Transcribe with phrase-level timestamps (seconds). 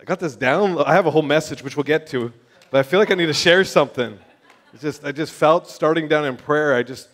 [0.00, 0.78] I got this down.
[0.78, 2.32] I have a whole message which we'll get to,
[2.70, 4.16] but I feel like I need to share something.
[4.72, 6.74] It's just I just felt starting down in prayer.
[6.74, 7.08] I just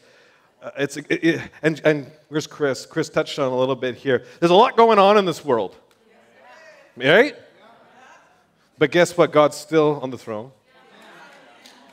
[0.63, 2.85] uh, it's it, it, and and where's Chris?
[2.85, 4.25] Chris touched on a little bit here.
[4.39, 5.77] There's a lot going on in this world,
[6.97, 7.35] right?
[8.77, 9.33] But guess what?
[9.33, 10.51] God's still on the throne.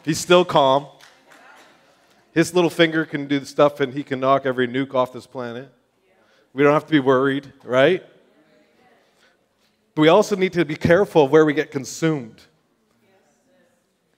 [0.04, 0.88] He's still calm.
[2.34, 5.28] His little finger can do the stuff and he can knock every nuke off this
[5.28, 5.72] planet.
[6.54, 8.04] We don't have to be worried, right?
[9.96, 12.42] But we also need to be careful of where we get consumed.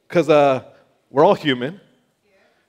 [0.08, 0.64] Because uh,
[1.10, 1.80] we're all human.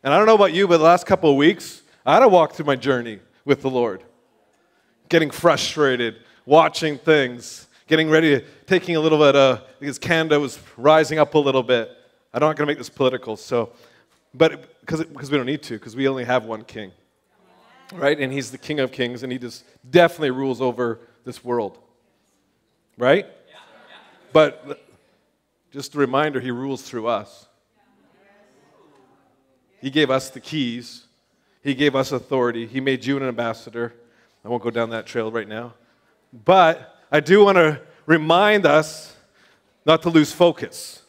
[0.02, 2.28] And I don't know about you, but the last couple of weeks, I had to
[2.28, 4.02] walk through my journey with the Lord.
[5.08, 6.16] Getting frustrated,
[6.46, 11.38] watching things, getting ready, taking a little bit, uh, because Canada was rising up a
[11.38, 11.90] little bit.
[12.32, 13.72] I'm not going to make this political, so,
[14.34, 16.90] but because we don't need to, because we only have one king,
[17.92, 18.18] right?
[18.18, 21.78] And he's the king of kings, and he just definitely rules over this world,
[22.98, 23.26] right?
[24.32, 24.84] But
[25.72, 27.46] just a reminder, he rules through us.
[29.80, 31.04] He gave us the keys.
[31.62, 32.66] He gave us authority.
[32.66, 33.94] He made you an ambassador.
[34.44, 35.74] I won't go down that trail right now.
[36.44, 39.14] But I do want to remind us
[39.86, 41.02] not to lose focus.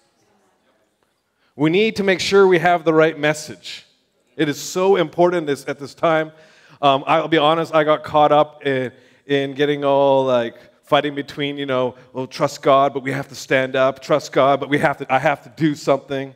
[1.55, 3.86] We need to make sure we have the right message.
[4.36, 6.31] It is so important this, at this time.
[6.81, 8.92] Um, I'll be honest, I got caught up in,
[9.25, 13.36] in getting all like fighting between, you know, well, trust God, but we have to
[13.36, 16.33] stand up, trust God, but we have to, I have to do something.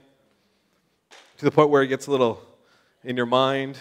[1.38, 2.42] To the point where it gets a little
[3.04, 3.78] in your mind.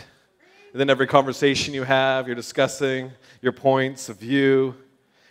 [0.73, 3.11] And then every conversation you have, you're discussing
[3.41, 4.77] your points of view.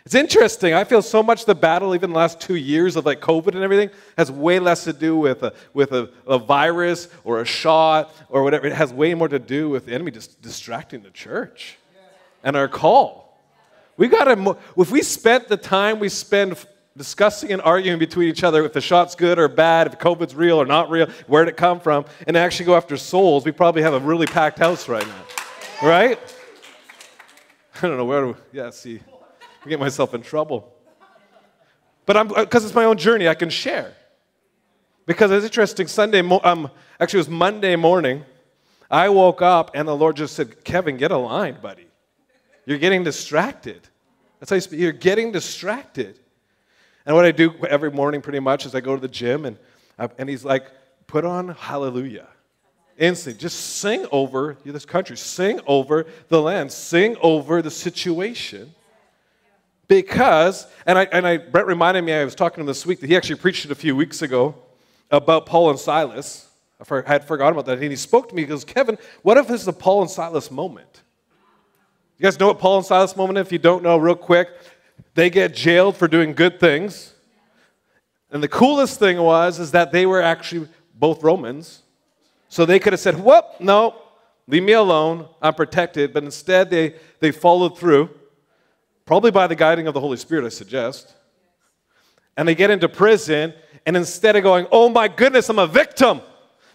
[0.04, 0.74] It's interesting.
[0.74, 3.62] I feel so much the battle, even the last two years of like COVID and
[3.62, 8.12] everything, has way less to do with a, with a, a virus or a shot
[8.28, 8.66] or whatever.
[8.66, 11.76] It has way more to do with the enemy just distracting the church
[12.42, 13.27] and our call.
[13.98, 16.56] We got to, if we spent the time we spend
[16.96, 20.56] discussing and arguing between each other if the shot's good or bad, if COVID's real
[20.56, 23.82] or not real, where did it come from, and actually go after souls, we probably
[23.82, 25.24] have a really packed house right now.
[25.82, 26.18] Right?
[27.82, 29.00] I don't know where to, yeah, see.
[29.64, 30.72] I get myself in trouble.
[32.06, 33.94] But I'm because it's my own journey, I can share.
[35.06, 35.88] Because it's interesting.
[35.88, 38.24] Sunday, um, actually, it was Monday morning.
[38.90, 41.87] I woke up and the Lord just said, "Kevin, get aligned, buddy.
[42.68, 43.80] You're getting distracted.
[44.38, 44.80] That's how you speak.
[44.80, 46.18] You're getting distracted."
[47.06, 49.56] And what I do every morning, pretty much, is I go to the gym and
[50.18, 50.70] and He's like,
[51.06, 52.28] "Put on Hallelujah."
[52.98, 58.74] Instantly, just sing over this country, sing over the land, sing over the situation.
[59.86, 63.00] Because, and I, and I, Brett reminded me, I was talking to him this week,
[63.00, 64.54] that he actually preached it a few weeks ago
[65.10, 66.48] about Paul and Silas.
[66.80, 67.78] I had forgotten about that.
[67.78, 70.10] And he spoke to me, he goes, Kevin, what if this is a Paul and
[70.10, 71.02] Silas moment?
[72.18, 73.38] You guys know what Paul and Silas moment?
[73.38, 74.48] If you don't know, real quick,
[75.14, 77.14] they get jailed for doing good things.
[78.32, 81.82] And the coolest thing was, is that they were actually both Romans.
[82.48, 83.94] So they could have said, whoop, no,
[84.48, 86.12] leave me alone, I'm protected.
[86.12, 88.10] But instead, they, they followed through.
[89.06, 91.14] Probably by the guiding of the Holy Spirit, I suggest.
[92.36, 93.54] And they get into prison,
[93.86, 96.20] and instead of going, oh my goodness, I'm a victim,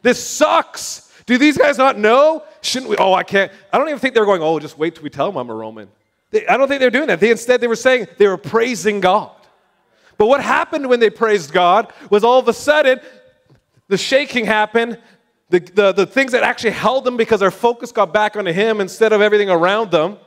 [0.03, 1.02] this sucks.
[1.25, 2.43] Do these guys not know?
[2.61, 2.97] Shouldn't we?
[2.97, 3.51] Oh, I can't.
[3.71, 5.53] I don't even think they're going, oh, just wait till we tell them I'm a
[5.53, 5.89] Roman.
[6.31, 7.19] They, I don't think they're doing that.
[7.19, 9.31] They, instead, they were saying they were praising God.
[10.17, 12.99] But what happened when they praised God was all of a sudden
[13.87, 14.99] the shaking happened,
[15.49, 18.81] the, the, the things that actually held them because their focus got back onto Him
[18.81, 20.17] instead of everything around them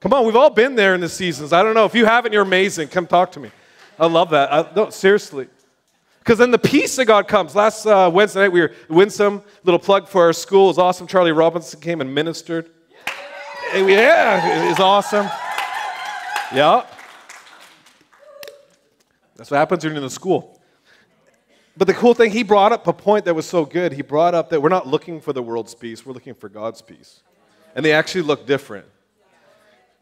[0.00, 1.52] Come on, we've all been there in the seasons.
[1.52, 1.84] I don't know.
[1.84, 2.88] If you haven't, you're amazing.
[2.88, 3.50] Come talk to me.
[3.98, 4.50] I love that.
[4.50, 5.48] I, no, seriously.
[6.20, 7.56] Because then the peace of God comes.
[7.56, 10.66] Last uh, Wednesday night, we were Winsome, little plug for our school.
[10.66, 11.06] It was awesome.
[11.06, 12.70] Charlie Robinson came and ministered.
[13.74, 15.26] Yeah, it was awesome.
[16.54, 16.84] Yeah.
[19.36, 20.60] That's what happens when you're in the school.
[21.76, 23.92] But the cool thing, he brought up a point that was so good.
[23.92, 26.82] He brought up that we're not looking for the world's peace, we're looking for God's
[26.82, 27.22] peace.
[27.74, 28.86] And they actually look different.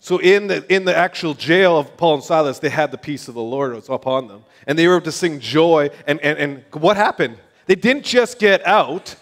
[0.00, 3.28] So in the, in the actual jail of Paul and Silas, they had the peace
[3.28, 4.44] of the Lord was upon them.
[4.66, 5.90] And they were able to sing joy.
[6.06, 7.38] And, and, and what happened?
[7.66, 9.16] They didn't just get out,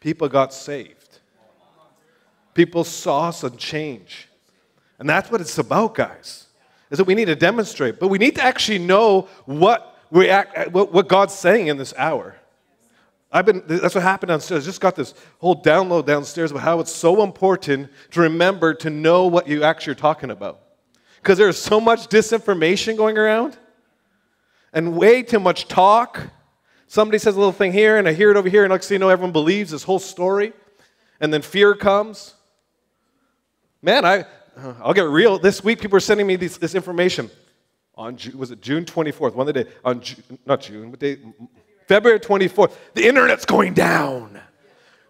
[0.00, 1.20] people got saved.
[2.54, 4.28] People saw some change.
[4.98, 6.46] And that's what it's about, guys,
[6.90, 8.00] is that we need to demonstrate.
[8.00, 11.94] But we need to actually know what, we act, what, what God's saying in this
[11.96, 12.34] hour.
[13.30, 14.64] I've been, that's what happened downstairs.
[14.64, 18.90] I just got this whole download downstairs about how it's so important to remember to
[18.90, 20.60] know what you actually are talking about.
[21.16, 23.58] Because there's so much disinformation going around
[24.72, 26.22] and way too much talk.
[26.86, 28.94] Somebody says a little thing here, and I hear it over here, and next thing
[28.94, 30.54] you know, everyone believes this whole story.
[31.20, 32.34] And then fear comes.
[33.82, 34.20] Man, I,
[34.56, 35.38] uh, I'll get real.
[35.38, 37.30] This week, people are sending me this, this information
[37.94, 39.34] on was it June 24th?
[39.34, 41.18] One of the day on Ju- not June, what day?
[41.88, 42.76] February 24th.
[42.94, 44.38] The internet's going down.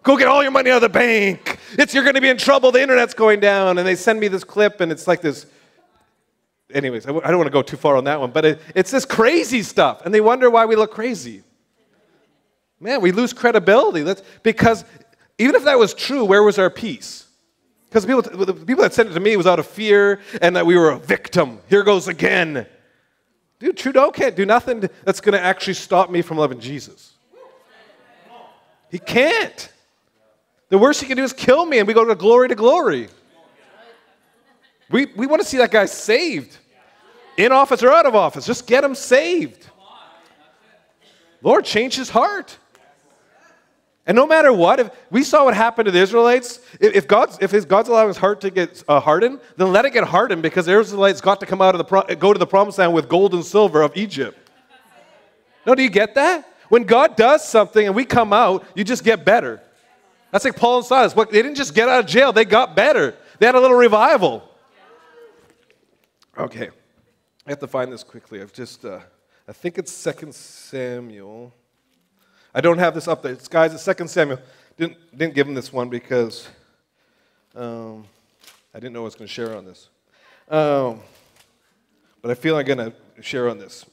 [0.01, 1.59] Go get all your money out of the bank.
[1.73, 2.71] It's you're going to be in trouble.
[2.71, 3.77] The internet's going down.
[3.77, 5.45] And they send me this clip, and it's like this.
[6.73, 8.61] Anyways, I w- I don't want to go too far on that one, but it,
[8.75, 11.43] it's this crazy stuff, and they wonder why we look crazy.
[12.79, 14.03] Man, we lose credibility.
[14.03, 14.85] That's because
[15.37, 17.27] even if that was true, where was our peace?
[17.89, 20.65] Because people, the people that sent it to me was out of fear and that
[20.65, 21.59] we were a victim.
[21.69, 22.67] Here goes again.
[23.59, 27.13] Dude, Trudeau can't do nothing that's going to actually stop me from loving Jesus.
[28.89, 29.71] He can't.
[30.69, 33.09] The worst he can do is kill me and we go to glory to glory.
[34.89, 36.57] We, we want to see that guy saved.
[37.37, 38.45] In office or out of office.
[38.45, 39.65] Just get him saved.
[41.41, 42.57] Lord, change his heart.
[44.09, 47.51] And no matter what, if we saw what happened to the Israelites, if, God's if
[47.51, 50.65] his, God's allowing his heart to get uh, hardened, then let it get hardened because
[50.65, 53.07] the Israelites got to come out of the pro- go to the promised land with
[53.07, 54.35] gold and silver of Egypt.
[55.63, 56.51] No, do you get that?
[56.69, 59.61] When God does something and we come out, you just get better.
[60.31, 61.15] That's like Paul and Silas.
[61.15, 63.15] What, they didn't just get out of jail; they got better.
[63.37, 64.41] They had a little revival.
[66.35, 66.69] Okay,
[67.45, 68.41] I have to find this quickly.
[68.41, 69.01] I've just, uh,
[69.47, 71.53] I think it's Second Samuel.
[72.53, 73.33] I don't have this up there.
[73.33, 74.39] It's, guys, it's Second Samuel.
[74.75, 76.47] Didn't, didn't give him this one because
[77.55, 78.05] um,
[78.73, 79.89] I didn't know I was going to share on this.
[80.49, 80.99] Um,
[82.21, 83.85] but I feel I'm going to share on this.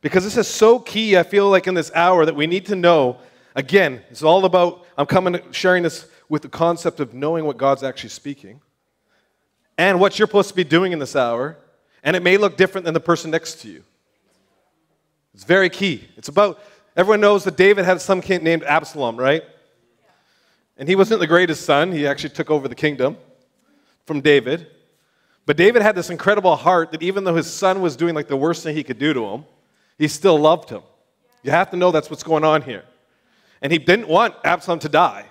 [0.00, 2.76] Because this is so key, I feel like in this hour that we need to
[2.76, 3.18] know.
[3.54, 7.82] Again, it's all about, I'm coming, sharing this with the concept of knowing what God's
[7.82, 8.60] actually speaking
[9.76, 11.58] and what you're supposed to be doing in this hour.
[12.02, 13.84] And it may look different than the person next to you.
[15.34, 16.08] It's very key.
[16.16, 16.60] It's about,
[16.96, 19.42] everyone knows that David had some kid named Absalom, right?
[20.76, 21.92] And he wasn't the greatest son.
[21.92, 23.16] He actually took over the kingdom
[24.06, 24.66] from David.
[25.46, 28.36] But David had this incredible heart that even though his son was doing like the
[28.36, 29.44] worst thing he could do to him,
[29.98, 30.82] he still loved him.
[31.42, 32.84] You have to know that's what's going on here.
[33.60, 35.26] And he didn't want Absalom to die.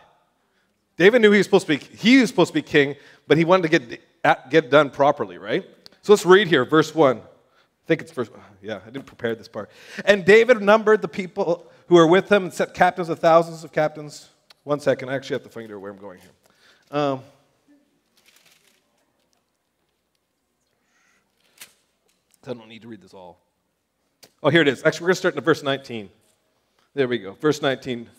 [0.95, 2.95] David knew he was supposed to be he was supposed to be king,
[3.27, 5.65] but he wanted to get get done properly, right?
[6.03, 7.17] So let's read here, verse one.
[7.17, 8.29] I think it's verse.
[8.63, 9.69] Yeah, I didn't prepare this part.
[10.05, 13.73] And David numbered the people who were with him and set captains of thousands of
[13.73, 14.29] captains.
[14.63, 16.29] One second, I actually have to find out where I'm going here.
[16.89, 17.19] Um,
[22.47, 23.41] I don't need to read this all.
[24.41, 24.81] Oh, here it is.
[24.85, 26.09] Actually, we're going to start in verse 19.
[26.93, 27.33] There we go.
[27.33, 28.09] Verse 19.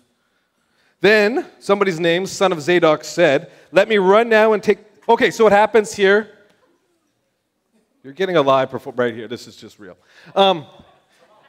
[1.01, 4.79] Then somebody's name, son of Zadok, said, Let me run now and take.
[5.09, 6.31] Okay, so what happens here?
[8.05, 9.27] You're getting a live perform right here.
[9.29, 9.97] This is just real.
[10.37, 10.67] Um,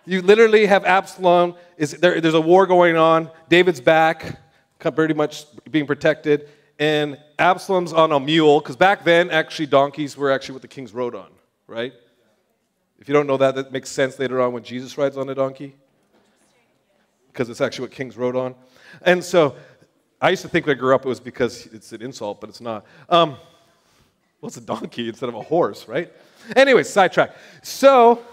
[0.06, 1.56] you literally have Absalom.
[1.76, 3.30] Is there, there's a war going on.
[3.50, 4.40] David's back,
[4.80, 6.48] pretty much being protected,
[6.80, 10.94] and Absalom's on a mule because back then, actually, donkeys were actually what the kings
[10.94, 11.28] rode on,
[11.68, 11.92] right?
[13.00, 15.36] If you don't know that, that makes sense later on when Jesus rides on a
[15.36, 15.76] donkey
[17.34, 18.56] because it's actually what kings rode on.
[19.02, 19.58] And so
[20.22, 22.50] I used to think when I grew up it was because it's an insult, but
[22.50, 22.86] it's not.
[23.10, 23.32] Um,
[24.40, 26.14] well, it's a donkey instead of a horse, right?
[26.56, 27.36] Anyway, sidetrack.
[27.62, 28.24] So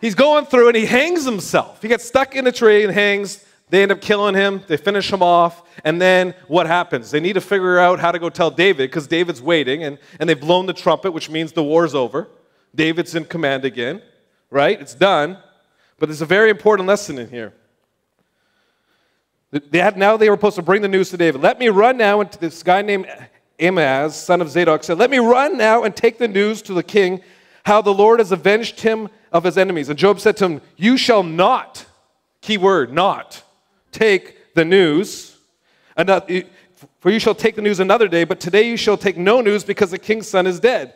[0.00, 1.80] he's going through and he hangs himself.
[1.82, 3.44] He gets stuck in a tree and hangs.
[3.70, 4.62] They end up killing him.
[4.66, 5.62] They finish him off.
[5.84, 7.10] And then what happens?
[7.10, 10.28] They need to figure out how to go tell David because David's waiting and, and
[10.28, 12.28] they've blown the trumpet, which means the war's over.
[12.74, 14.02] David's in command again,
[14.50, 14.80] right?
[14.80, 15.38] It's done.
[15.98, 17.54] But there's a very important lesson in here.
[19.50, 21.40] They had, now they were supposed to bring the news to David.
[21.40, 23.06] Let me run now, into this guy named
[23.58, 26.82] Amaz, son of Zadok, said, Let me run now and take the news to the
[26.82, 27.22] king
[27.64, 29.88] how the Lord has avenged him of his enemies.
[29.88, 31.86] And Joab said to him, You shall not,
[32.40, 33.42] key word, not,
[33.90, 35.36] take the news.
[37.00, 39.64] For you shall take the news another day, but today you shall take no news
[39.64, 40.92] because the king's son is dead.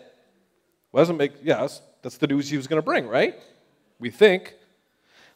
[0.93, 3.35] Well, doesn't make, yes, that's the news he was going to bring, right?
[3.99, 4.55] We think.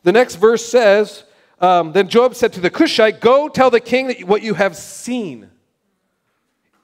[0.02, 1.25] The next verse says,
[1.61, 5.50] um, Then Joab said to the Cushite, Go tell the king what you have seen.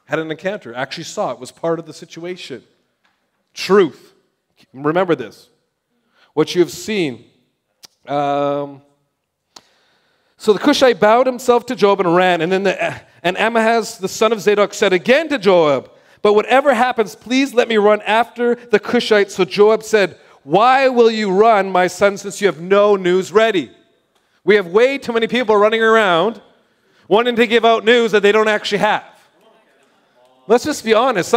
[0.09, 2.63] Had an encounter, actually saw it, was part of the situation.
[3.53, 4.15] Truth.
[4.73, 5.51] Remember this.
[6.33, 7.27] What you have seen.
[8.07, 8.81] Um,
[10.39, 12.41] so the Cushite bowed himself to Joab and ran.
[12.41, 15.91] And then the, and Amahaz, the son of Zadok, said again to Joab,
[16.23, 19.31] But whatever happens, please let me run after the Cushite.
[19.31, 23.71] So Joab said, Why will you run, my son, since you have no news ready?
[24.43, 26.41] We have way too many people running around
[27.09, 29.05] wanting to give out news that they don't actually have.
[30.49, 31.35] Let's just be honest.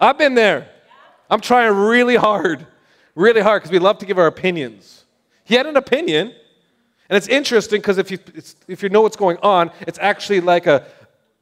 [0.00, 0.68] I've been there.
[1.30, 2.64] I'm trying really hard,
[3.16, 5.04] really hard, because we love to give our opinions.
[5.44, 6.32] He had an opinion,
[7.08, 8.18] and it's interesting because if you,
[8.68, 10.86] if you know what's going on, it's actually like a,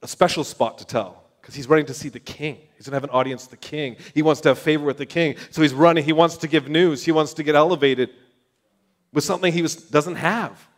[0.00, 1.22] a special spot to tell.
[1.42, 2.56] because he's running to see the king.
[2.76, 3.96] He's going to have an audience the king.
[4.14, 5.34] He wants to have favor with the king.
[5.50, 6.04] So he's running.
[6.04, 7.04] He wants to give news.
[7.04, 8.10] He wants to get elevated
[9.12, 10.68] with something he was, doesn't have.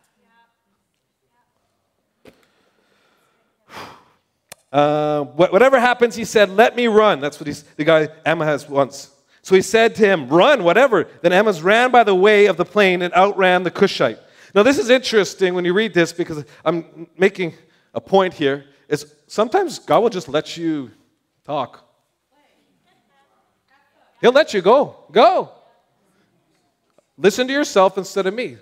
[4.75, 7.21] Uh, whatever happens, he said, let me run.
[7.21, 9.09] That's what the guy Ahimaaz wants.
[9.41, 11.07] So he said to him, run, whatever.
[11.21, 14.19] Then Ahimaaz ran by the way of the plain and outran the Cushite.
[14.53, 17.53] Now, this is interesting when you read this because I'm making
[17.93, 20.91] a point here is sometimes God will just let you
[21.45, 21.81] talk.
[24.19, 25.05] He'll let you go.
[25.09, 25.51] Go.
[27.17, 28.57] Listen to yourself instead of me.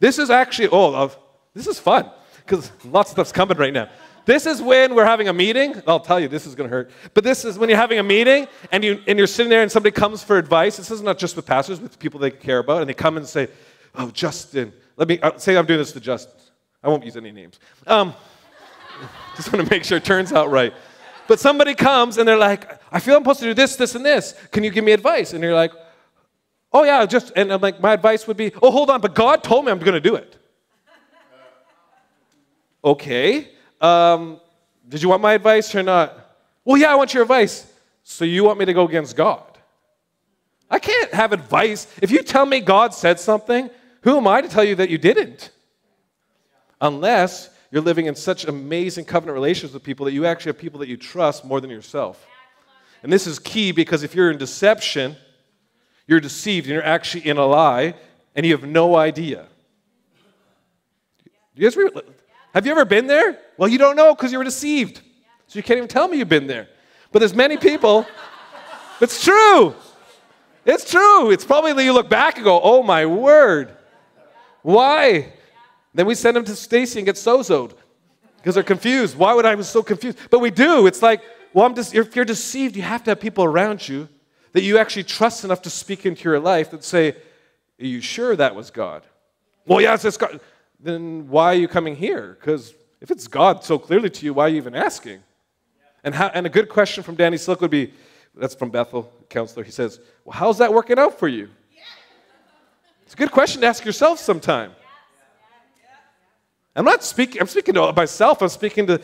[0.00, 1.10] This is actually, oh,
[1.52, 3.90] this is fun because lots of stuff's coming right now.
[4.28, 5.82] This is when we're having a meeting.
[5.86, 6.90] I'll tell you, this is going to hurt.
[7.14, 9.72] But this is when you're having a meeting and, you, and you're sitting there and
[9.72, 10.76] somebody comes for advice.
[10.76, 12.82] This is not just with pastors, with people they care about.
[12.82, 13.48] And they come and say,
[13.94, 16.34] Oh, Justin, let me uh, say I'm doing this to Justin.
[16.82, 17.58] I won't use any names.
[17.86, 18.12] Um,
[19.36, 20.74] just want to make sure it turns out right.
[21.26, 24.04] But somebody comes and they're like, I feel I'm supposed to do this, this, and
[24.04, 24.34] this.
[24.52, 25.32] Can you give me advice?
[25.32, 25.72] And you're like,
[26.70, 29.42] oh, yeah, just, and I'm like, my advice would be, oh, hold on, but God
[29.42, 30.36] told me I'm going to do it.
[32.84, 33.52] okay.
[33.80, 34.40] Um,
[34.88, 36.18] did you want my advice or not?
[36.64, 37.70] Well, yeah, I want your advice.
[38.02, 39.42] So you want me to go against God?
[40.70, 41.86] I can't have advice.
[42.02, 43.70] If you tell me God said something,
[44.02, 45.50] who am I to tell you that you didn't?
[46.80, 50.80] Unless you're living in such amazing covenant relations with people that you actually have people
[50.80, 52.26] that you trust more than yourself.
[53.02, 55.16] And this is key because if you're in deception,
[56.06, 57.94] you're deceived and you're actually in a lie
[58.34, 59.46] and you have no idea.
[61.54, 61.76] Do you guys
[62.54, 63.38] have you ever been there?
[63.56, 65.00] Well, you don't know because you were deceived.
[65.46, 66.68] So you can't even tell me you've been there.
[67.12, 68.06] But there's many people.
[69.00, 69.74] it's true.
[70.64, 71.30] It's true.
[71.30, 73.76] It's probably that you look back and go, oh my word.
[74.62, 75.32] Why?
[75.94, 77.72] Then we send them to Stacy and get sozoed
[78.36, 79.16] because they're confused.
[79.16, 80.18] Why would I be so confused?
[80.30, 80.86] But we do.
[80.86, 84.08] It's like, well, I'm just, if you're deceived, you have to have people around you
[84.52, 87.10] that you actually trust enough to speak into your life that say,
[87.80, 89.04] Are you sure that was God?
[89.66, 90.40] Well, yes, it's God.
[90.80, 92.36] Then why are you coming here?
[92.38, 95.20] Because if it's God so clearly to you, why are you even asking?
[96.04, 97.92] And, how, and a good question from Danny Silk would be
[98.34, 99.64] that's from Bethel, counselor.
[99.64, 101.48] He says, Well, how's that working out for you?
[103.02, 104.72] It's a good question to ask yourself sometime.
[106.76, 109.00] I'm not speaking, I'm speaking to myself, I'm speaking to,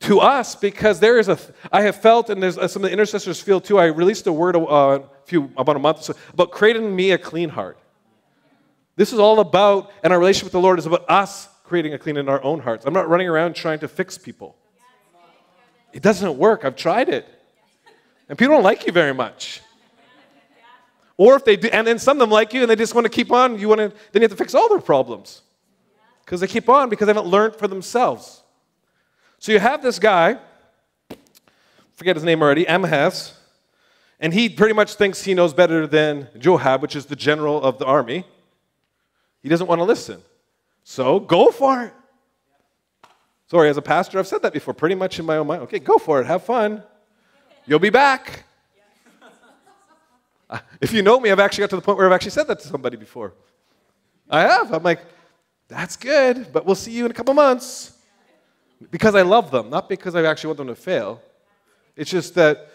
[0.00, 1.38] to us because there is a,
[1.72, 3.78] I have felt, and there's uh, some of the intercessors feel too.
[3.78, 7.18] I released a word uh, a few, about a month so, about creating me a
[7.18, 7.78] clean heart.
[8.96, 11.98] This is all about, and our relationship with the Lord is about us creating a
[11.98, 12.86] clean in our own hearts.
[12.86, 14.56] I'm not running around trying to fix people.
[15.92, 16.64] It doesn't work.
[16.64, 17.26] I've tried it.
[18.28, 19.60] And people don't like you very much.
[21.16, 23.04] Or if they do, and then some of them like you and they just want
[23.06, 25.42] to keep on, you want to, then you have to fix all their problems
[26.24, 28.42] because they keep on because they haven't learned for themselves.
[29.38, 30.38] So you have this guy,
[31.94, 33.34] forget his name already, Ahimaaz,
[34.20, 37.78] and he pretty much thinks he knows better than Joab, which is the general of
[37.78, 38.26] the army.
[39.46, 40.20] He doesn't want to listen.
[40.82, 41.94] So go for it.
[43.48, 45.62] Sorry, as a pastor, I've said that before, pretty much in my own mind.
[45.62, 46.82] Okay, go for it, have fun.
[47.64, 48.42] You'll be back.
[50.80, 52.58] If you know me, I've actually got to the point where I've actually said that
[52.58, 53.34] to somebody before.
[54.28, 54.72] I have.
[54.72, 55.02] I'm like,
[55.68, 57.96] that's good, but we'll see you in a couple months.
[58.90, 61.22] Because I love them, not because I actually want them to fail.
[61.94, 62.68] It's just that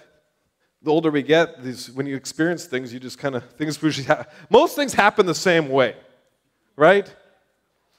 [0.81, 4.07] the older we get, these, when you experience things, you just kind of, things usually
[4.49, 5.95] most things happen the same way,
[6.75, 7.13] right?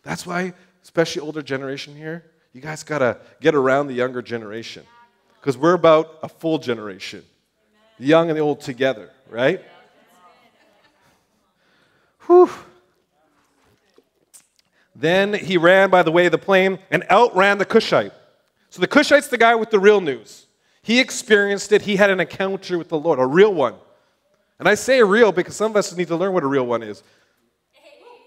[0.02, 0.52] That's why,
[0.82, 4.84] especially older generation here, you guys got to get around the younger generation.
[5.40, 7.24] Because we're about a full generation,
[7.98, 9.60] the young and the old together, right?
[12.26, 12.50] Whew.
[14.94, 18.12] Then he ran by the way of the plain and outran the Cushite.
[18.70, 20.46] So the Cushite's the guy with the real news.
[20.82, 21.82] He experienced it.
[21.82, 23.74] He had an encounter with the Lord, a real one.
[24.58, 26.82] And I say real because some of us need to learn what a real one
[26.82, 27.02] is.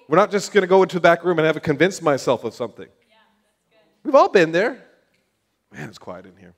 [0.08, 2.44] We're not just going to go into the back room and have to convince myself
[2.44, 2.88] of something.
[4.04, 4.84] We've all been there.
[5.72, 6.54] Man, it's quiet in here.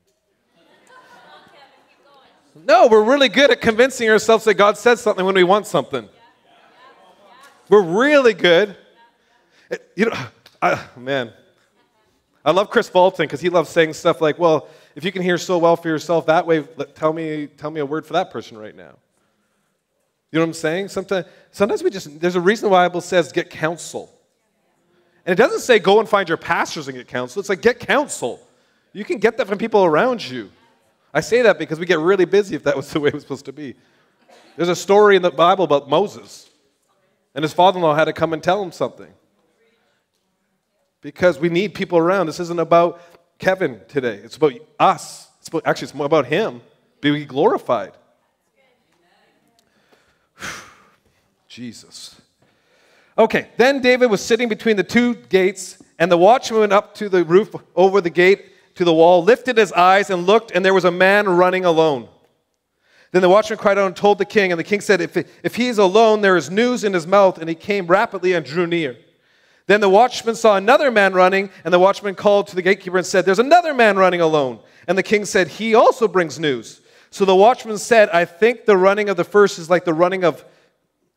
[2.56, 6.10] No, we're really good at convincing ourselves that God said something when we want something.
[7.70, 8.76] We're really good
[9.96, 10.18] you know,
[10.62, 11.34] I, man,
[12.44, 15.38] I love Chris Fulton because he loves saying stuff like, well, if you can hear
[15.38, 16.64] so well for yourself that way,
[16.96, 18.96] tell me, tell me a word for that person right now.
[20.32, 20.90] You know what I'm saying?
[20.90, 24.14] Sometimes, sometimes we just, there's a reason the Bible says get counsel.
[25.26, 27.40] And it doesn't say go and find your pastors and get counsel.
[27.40, 28.40] It's like get counsel.
[28.94, 30.50] You can get that from people around you.
[31.14, 33.24] I say that because we get really busy if that was the way it was
[33.24, 33.76] supposed to be.
[34.56, 36.50] There's a story in the Bible about Moses,
[37.36, 39.12] and his father in law had to come and tell him something
[41.02, 42.26] because we need people around.
[42.26, 43.02] This isn't about
[43.40, 45.28] Kevin today, it's about us.
[45.40, 46.62] It's about, actually, it's more about him
[47.02, 47.92] being glorified.
[51.58, 52.22] Jesus.
[53.18, 57.10] Okay, then David was sitting between the two gates, and the watchman went up to
[57.10, 60.76] the roof over the gate to the wall, lifted his eyes, and looked, and there
[60.76, 62.10] was a man running alone.
[63.12, 65.56] Then the watchman cried out and told the king, and the king said, If, if
[65.56, 67.40] he is alone, there is news in his mouth.
[67.40, 68.96] And he came rapidly and drew near.
[69.66, 73.08] Then the watchman saw another man running, and the watchman called to the gatekeeper and
[73.08, 74.60] said, There's another man running alone.
[74.88, 76.82] And the king said, He also brings news.
[77.10, 80.24] So the watchman said, I think the running of the first is like the running
[80.24, 80.46] of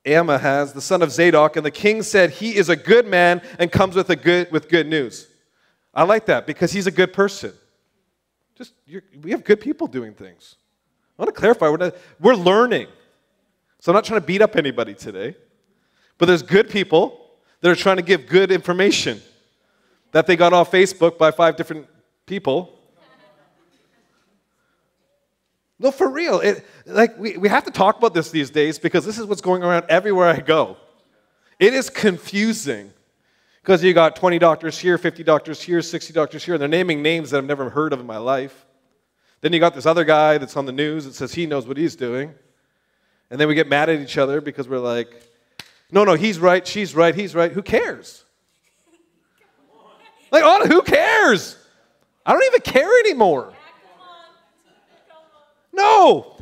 [0.07, 1.57] Ahimaaz, the son of Zadok.
[1.57, 4.69] And the king said, He is a good man and comes with, a good, with
[4.69, 5.29] good news.
[5.93, 7.53] I like that because he's a good person.
[8.57, 8.75] Just,
[9.23, 10.57] we have good people doing things.
[11.19, 12.87] I want to clarify, we're, not, we're learning.
[13.81, 15.35] So I'm not trying to beat up anybody today.
[16.19, 17.19] But there's good people
[17.61, 19.21] that are trying to give good information
[20.13, 21.87] that they got off Facebook by five different
[22.27, 22.80] people.
[25.81, 26.41] No, for real.
[26.41, 29.41] It, like we, we have to talk about this these days because this is what's
[29.41, 30.77] going around everywhere I go.
[31.59, 32.93] It is confusing
[33.63, 37.03] because you got 20 doctors here, 50 doctors here, 60 doctors here, and they're naming
[37.03, 38.67] names that I've never heard of in my life.
[39.41, 41.79] Then you got this other guy that's on the news that says he knows what
[41.79, 42.35] he's doing.
[43.31, 45.09] And then we get mad at each other because we're like,
[45.91, 47.53] no, no, he's right, she's right, he's right.
[47.53, 48.23] Who cares?
[50.31, 51.57] Like, who cares?
[52.27, 53.55] I don't even care anymore.
[55.81, 56.41] No.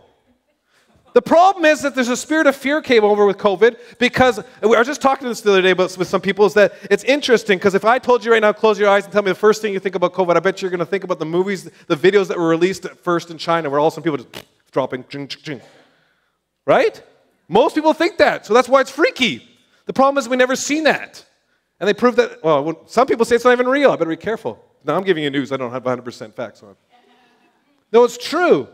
[1.15, 4.67] The problem is that there's a spirit of fear came over with COVID because I
[4.67, 7.59] was just talking to this the other day with some people is that it's interesting
[7.59, 9.63] because if I told you right now, close your eyes and tell me the first
[9.63, 11.97] thing you think about COVID, I bet you're going to think about the movies, the
[11.97, 15.27] videos that were released at first in China where all some people just dropping, ching,
[15.27, 15.61] ching, ching.
[16.67, 17.03] right?
[17.49, 19.49] Most people think that, so that's why it's freaky.
[19.87, 21.25] The problem is we never seen that.
[21.81, 23.91] And they prove that, well, some people say it's not even real.
[23.91, 24.63] I better be careful.
[24.85, 26.77] Now I'm giving you news I don't have 100% facts on.
[27.93, 28.69] No, it's true.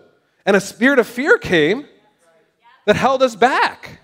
[0.46, 1.86] And a spirit of fear came
[2.84, 4.00] that held us back.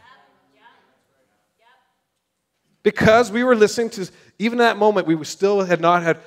[2.83, 6.19] Because we were listening to, even that moment, we still had not had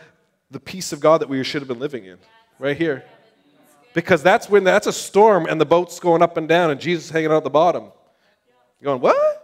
[0.51, 2.19] the peace of God that we should have been living in,
[2.60, 3.04] right here.
[3.95, 7.10] Because that's when that's a storm and the boat's going up and down and Jesus
[7.10, 7.91] hanging out at the bottom.
[8.80, 9.39] You're going, what?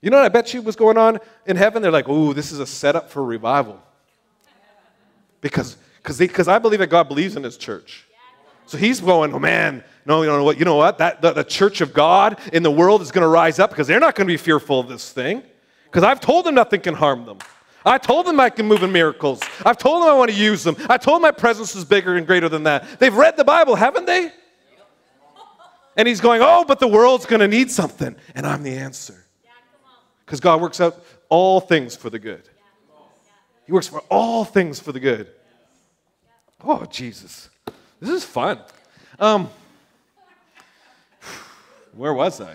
[0.00, 1.82] You know what I bet you was going on in heaven?
[1.82, 3.80] They're like, ooh, this is a setup for revival.
[5.40, 8.06] Because because I believe that God believes in his church.
[8.66, 10.58] So he's going, oh man, no, you know what?
[10.58, 10.98] You know what?
[10.98, 13.86] That the, the church of God in the world is going to rise up because
[13.86, 15.42] they're not going to be fearful of this thing.
[15.84, 17.38] Because I've told them nothing can harm them.
[17.84, 19.40] I told them I can move in miracles.
[19.64, 20.76] I've told them I want to use them.
[20.88, 22.98] I told them my presence is bigger and greater than that.
[22.98, 24.32] They've read the Bible, haven't they?
[25.96, 28.16] And he's going, oh, but the world's going to need something.
[28.34, 29.26] And I'm the answer.
[30.24, 32.48] Because God works out all things for the good.
[33.66, 35.28] He works for all things for the good.
[36.64, 37.50] Oh, Jesus.
[38.02, 38.58] This is fun.
[39.20, 39.48] Um,
[41.92, 42.54] where was I?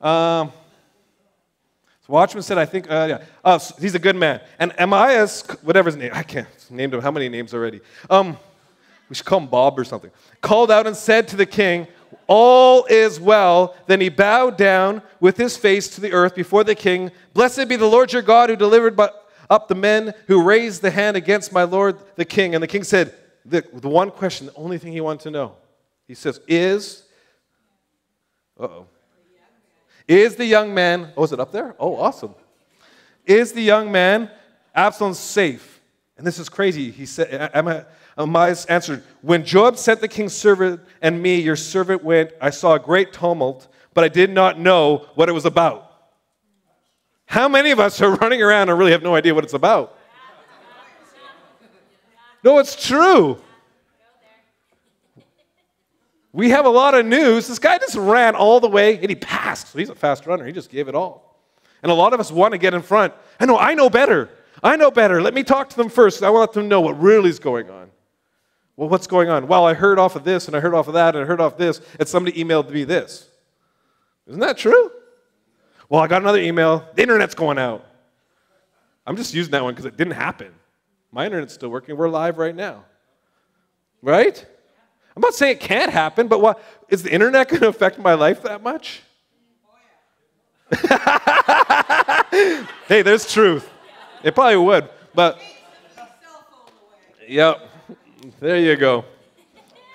[0.00, 0.52] Um,
[2.06, 3.24] so Watchman said, I think, uh, yeah.
[3.44, 4.40] Oh, so he's a good man.
[4.60, 7.00] And Amias, whatever his name, I can't name him.
[7.00, 7.80] How many names already?
[8.08, 8.36] Um,
[9.08, 10.12] we should call him Bob or something.
[10.40, 11.88] Called out and said to the king,
[12.28, 13.74] All is well.
[13.88, 17.10] Then he bowed down with his face to the earth before the king.
[17.34, 18.96] Blessed be the Lord your God who delivered
[19.50, 22.54] up the men who raised the hand against my lord the king.
[22.54, 23.12] And the king said,
[23.44, 25.56] the, the one question, the only thing he wanted to know,
[26.06, 27.04] he says, Is
[28.60, 28.86] uh-oh.
[30.06, 31.74] Is the young man, oh, is it up there?
[31.78, 32.34] Oh, awesome.
[33.24, 34.30] Is the young man
[34.74, 35.80] Absalom safe?
[36.18, 36.90] And this is crazy.
[36.90, 37.50] He said,
[38.18, 42.74] Amias answered, When Joab sent the king's servant and me, your servant went, I saw
[42.74, 45.90] a great tumult, but I did not know what it was about.
[47.24, 49.96] How many of us are running around and really have no idea what it's about?
[52.42, 53.40] No, it's true.
[56.32, 57.48] We have a lot of news.
[57.48, 59.68] This guy just ran all the way and he passed.
[59.68, 60.46] So he's a fast runner.
[60.46, 61.38] He just gave it all.
[61.82, 63.12] And a lot of us want to get in front.
[63.40, 64.30] I know, I know better.
[64.62, 65.22] I know better.
[65.22, 66.22] Let me talk to them first.
[66.22, 67.90] I want them to know what really is going on.
[68.76, 69.46] Well, what's going on?
[69.46, 71.40] Well, I heard off of this and I heard off of that and I heard
[71.40, 73.28] off this, and somebody emailed me this.
[74.26, 74.90] Isn't that true?
[75.88, 76.88] Well, I got another email.
[76.94, 77.84] The internet's going out.
[79.06, 80.52] I'm just using that one because it didn't happen.
[81.12, 81.96] My internet's still working.
[81.96, 82.84] We're live right now.
[84.02, 84.46] Right?
[85.16, 88.14] I'm not saying it can't happen, but what is the internet going to affect my
[88.14, 89.02] life that much?
[92.86, 93.68] hey, there's truth.
[94.22, 95.40] It probably would, but
[97.26, 97.68] yep.
[98.38, 99.04] There you go.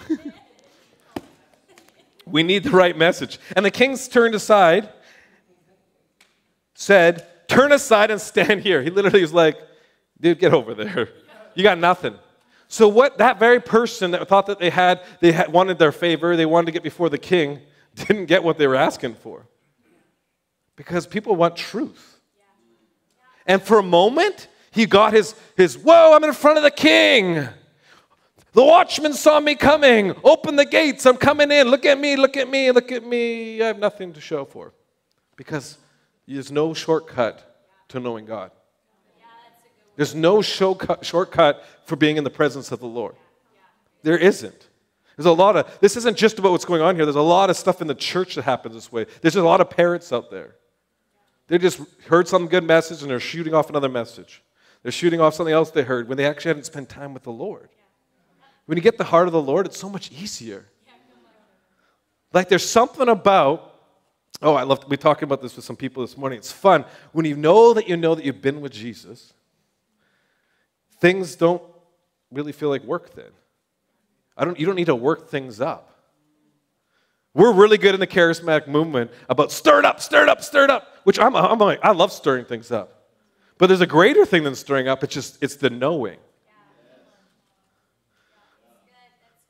[2.25, 3.39] we need the right message.
[3.55, 4.89] And the kings turned aside,
[6.73, 9.57] said, "Turn aside and stand here." He literally was like,
[10.19, 11.09] "Dude, get over there.
[11.55, 12.15] You got nothing."
[12.67, 16.35] So what that very person that thought that they had, they had, wanted their favor,
[16.35, 17.61] they wanted to get before the king,
[17.95, 19.47] didn't get what they were asking for.
[20.75, 22.19] Because people want truth.
[23.47, 27.47] And for a moment, he got his, his whoa, I'm in front of the king.
[28.51, 30.15] The watchman saw me coming.
[30.23, 31.05] Open the gates.
[31.05, 31.67] I'm coming in.
[31.67, 33.61] Look at me, look at me, look at me.
[33.61, 34.73] I have nothing to show for.
[35.35, 35.77] Because
[36.27, 38.51] there's no shortcut to knowing God.
[39.95, 43.15] There's no shortcut for being in the presence of the Lord.
[44.03, 44.67] There isn't.
[45.15, 47.05] There's a lot of, this isn't just about what's going on here.
[47.05, 49.05] There's a lot of stuff in the church that happens this way.
[49.21, 50.55] There's a lot of parents out there.
[51.47, 54.43] They just heard some good message and they're shooting off another message.
[54.83, 57.31] They're shooting off something else they heard when they actually hadn't spent time with the
[57.31, 57.69] Lord.
[58.65, 60.65] When you get the heart of the Lord, it's so much easier.
[62.33, 63.79] Like there's something about,
[64.41, 66.37] oh, I love be talking about this with some people this morning.
[66.37, 66.83] It's fun.
[67.13, 69.33] When you know that you know that you've been with Jesus,
[70.99, 71.61] things don't
[72.31, 73.31] really feel like work then.
[74.37, 75.91] I don't, you don't need to work things up.
[77.33, 80.63] We're really good in the charismatic movement about stir it up, stir it up, stir
[80.63, 83.09] it up, which I'm, I'm like, I love stirring things up.
[83.57, 86.17] But there's a greater thing than stirring up, it's just, it's the knowing.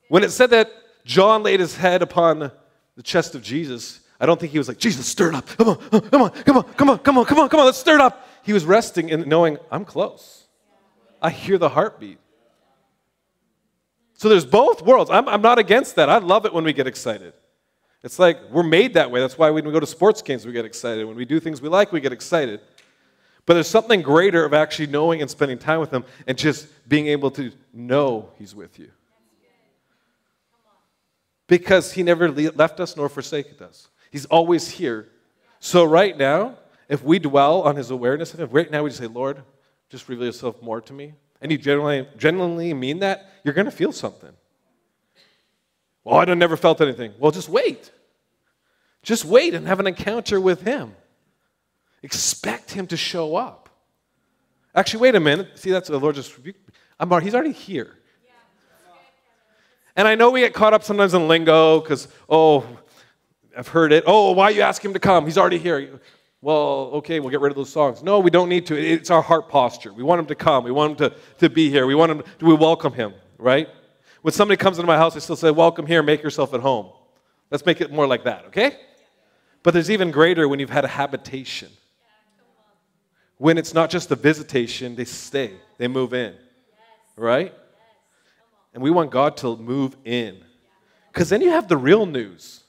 [0.08, 0.71] When it said that
[1.03, 2.51] John laid his head upon
[2.95, 5.47] the chest of Jesus, I don't think he was like, Jesus, stir it up.
[5.47, 7.77] Come on, come on, come on, come on, come on, come on, come on, let's
[7.77, 8.27] stir it up.
[8.43, 10.44] He was resting and knowing, I'm close.
[11.25, 12.19] I hear the heartbeat.
[14.13, 15.09] So there's both worlds.
[15.09, 16.07] I'm, I'm not against that.
[16.07, 17.33] I love it when we get excited.
[18.03, 19.19] It's like we're made that way.
[19.19, 21.05] That's why when we go to sports games, we get excited.
[21.05, 22.61] When we do things we like, we get excited.
[23.47, 27.07] But there's something greater of actually knowing and spending time with Him and just being
[27.07, 28.91] able to know He's with you
[31.47, 33.88] because he never left us nor forsaken us.
[34.11, 35.09] He's always here.
[35.59, 36.57] So, right now,
[36.88, 39.43] if we dwell on his awareness of him, right now we just say, Lord,
[39.89, 41.13] just reveal yourself more to me.
[41.41, 44.32] And you genuinely, genuinely mean that, you're going to feel something.
[46.04, 47.13] Well, I never felt anything.
[47.19, 47.91] Well, just wait.
[49.04, 50.95] Just wait and have an encounter with him.
[52.04, 53.69] Expect him to show up.
[54.74, 55.58] Actually, wait a minute.
[55.58, 56.74] See, that's the Lord just rebuked me.
[57.00, 57.98] I'm, he's already here.
[59.95, 62.65] And I know we get caught up sometimes in lingo because, oh,
[63.58, 64.04] I've heard it.
[64.06, 65.26] Oh, why you ask him to come?
[65.26, 66.02] He's already here.
[66.45, 68.03] Well, okay, we'll get rid of those songs.
[68.03, 68.79] No, we don't need to.
[68.79, 69.91] It's our heart posture.
[69.91, 70.63] We want him to come.
[70.63, 71.88] We want him to, to be here.
[71.88, 73.67] We want him, to, we welcome him, right?
[74.21, 76.91] When somebody comes into my house, I still say, welcome here, make yourself at home.
[77.49, 78.77] Let's make it more like that, okay?
[79.63, 81.69] But there's even greater when you've had a habitation.
[83.39, 86.36] When it's not just a visitation, they stay, they move in,
[87.15, 87.55] right?
[88.75, 90.43] And we want God to move in.
[91.12, 92.62] Because then you have the real news.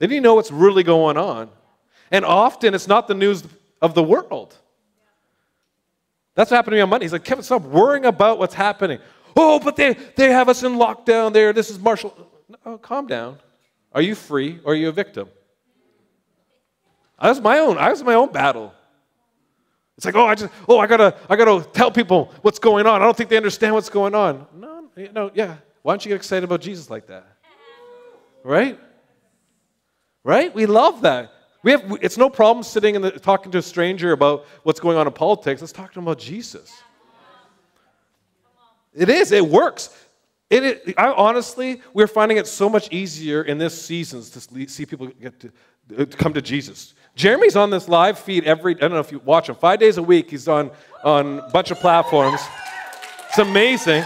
[0.00, 1.50] Then you know what's really going on.
[2.10, 3.44] And often it's not the news
[3.82, 4.56] of the world.
[6.34, 7.04] That's what happened to me on Monday.
[7.04, 9.00] He's like, Kevin, stop worrying about what's happening.
[9.36, 11.52] Oh, but they, they have us in lockdown there.
[11.52, 12.14] This is martial.
[12.64, 13.38] Oh, calm down.
[13.92, 15.28] Are you free or are you a victim?
[17.18, 17.78] I was my own.
[17.78, 18.72] I was my own battle.
[19.96, 23.02] It's like, oh, I just, oh, I gotta, I gotta tell people what's going on.
[23.02, 24.46] I don't think they understand what's going on.
[24.54, 25.56] No, know, yeah.
[25.82, 27.26] Why don't you get excited about Jesus like that?
[28.44, 28.78] Right?
[30.22, 30.54] Right?
[30.54, 31.32] We love that.
[31.68, 35.06] We have, it's no problem sitting and talking to a stranger about what's going on
[35.06, 35.60] in politics.
[35.60, 36.72] Let's talk to them about Jesus.
[38.94, 39.32] It is.
[39.32, 39.94] It works.
[40.48, 44.86] It, it, I, honestly, we're finding it so much easier in this season to see
[44.86, 46.94] people get to, to come to Jesus.
[47.14, 49.98] Jeremy's on this live feed every, I don't know if you watch him, five days
[49.98, 50.30] a week.
[50.30, 50.70] He's on,
[51.04, 52.40] on a bunch of platforms.
[53.28, 54.04] It's amazing.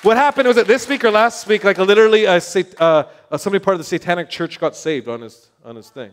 [0.00, 2.40] What happened was it this week or last week, like literally, a,
[2.78, 3.04] uh,
[3.36, 6.10] somebody part of the Satanic Church got saved on his on his thing.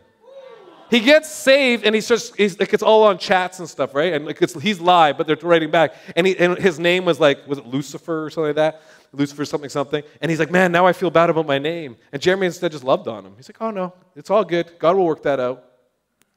[0.93, 2.31] He gets saved and he starts.
[2.35, 4.13] He's like it's all on chats and stuff, right?
[4.13, 5.95] And like he's live, but they're writing back.
[6.15, 8.83] And, he, and his name was like was it Lucifer or something like that?
[9.11, 10.03] Lucifer something something.
[10.21, 11.95] And he's like, man, now I feel bad about my name.
[12.11, 13.33] And Jeremy instead just loved on him.
[13.37, 14.77] He's like, oh no, it's all good.
[14.77, 15.65] God will work that out,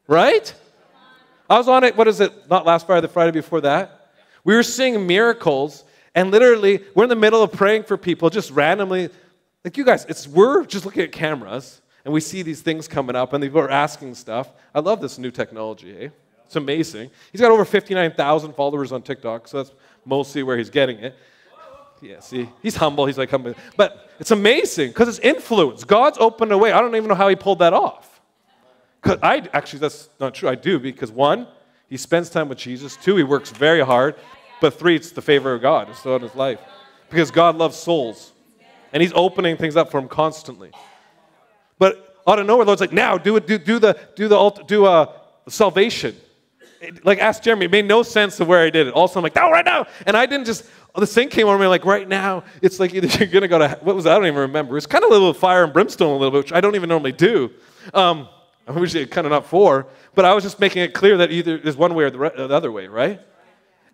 [0.09, 0.55] right?
[1.51, 1.95] I was on it.
[1.95, 2.49] What is it?
[2.49, 4.09] Not last Friday, the Friday before that.
[4.43, 8.51] We were seeing miracles and literally, we're in the middle of praying for people, just
[8.53, 9.11] randomly.
[9.67, 13.17] Like you guys, it's we're just looking at cameras and we see these things coming
[13.17, 14.53] up and people are asking stuff.
[14.73, 16.09] I love this new technology, eh?
[16.45, 17.11] It's amazing.
[17.33, 21.17] He's got over 59,000 followers on TikTok, so that's mostly where he's getting it.
[22.01, 23.07] Yeah, see, he's humble.
[23.07, 23.55] He's like humble.
[23.77, 25.83] But it's amazing because it's influence.
[25.83, 26.71] God's opened a way.
[26.71, 28.21] I don't even know how he pulled that off.
[29.03, 30.49] Because I actually, that's not true.
[30.49, 31.49] I do because one,
[31.89, 32.97] he spends time with Jesus.
[32.97, 34.15] Two, he works very hard.
[34.61, 35.89] But three, it's the favor of God.
[35.91, 36.61] It's throughout his life.
[37.11, 38.31] Because God loves souls.
[38.93, 40.71] And he's opening things up for him constantly.
[41.79, 44.51] But out of nowhere, the Lord's like, now do it, do, do the do the
[44.67, 45.13] do uh,
[45.49, 46.17] salvation.
[47.05, 48.95] like ask Jeremy, it made no sense of where I did it.
[48.95, 49.87] Also, I'm like, no, right now.
[50.07, 50.65] And I didn't just,
[50.97, 53.79] the thing came over me like, right now, it's like either you're gonna go to,
[53.83, 54.07] what was?
[54.07, 54.77] I don't even remember.
[54.77, 56.89] It's kind of a little fire and brimstone a little bit, which I don't even
[56.89, 57.51] normally do.
[57.95, 58.29] Um,
[58.67, 61.59] I'm usually kind of not for, but I was just making it clear that either
[61.59, 63.21] there's one way or the, re- the other way, right?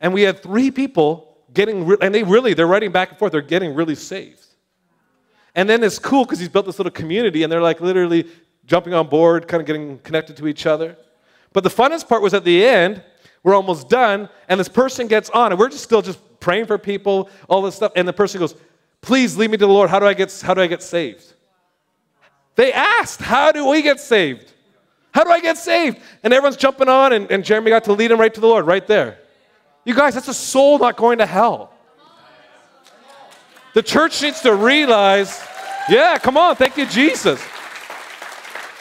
[0.00, 3.32] And we had three people getting, re- and they really, they're writing back and forth,
[3.32, 4.46] they're getting really saved.
[5.54, 8.26] And then it's cool because he's built this little community and they're like literally
[8.64, 10.96] jumping on board, kind of getting connected to each other.
[11.52, 13.02] But the funnest part was at the end,
[13.42, 16.78] we're almost done, and this person gets on, and we're just still just praying for
[16.78, 18.54] people, all this stuff, and the person goes,
[19.00, 19.90] Please lead me to the Lord.
[19.90, 21.24] How do I get, how do I get saved?
[22.54, 24.52] They asked, How do we get saved?
[25.12, 25.98] How do I get saved?
[26.22, 28.64] And everyone's jumping on, and, and Jeremy got to lead him right to the Lord,
[28.64, 29.18] right there.
[29.84, 31.72] You guys, that's a soul not going to hell.
[33.74, 35.42] The church needs to realize,
[35.88, 37.42] yeah, come on, thank you, Jesus.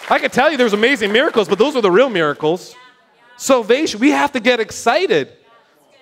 [0.10, 2.76] I can tell you there's amazing miracles, but those are the real miracles.
[3.38, 5.32] Salvation, we have to get excited.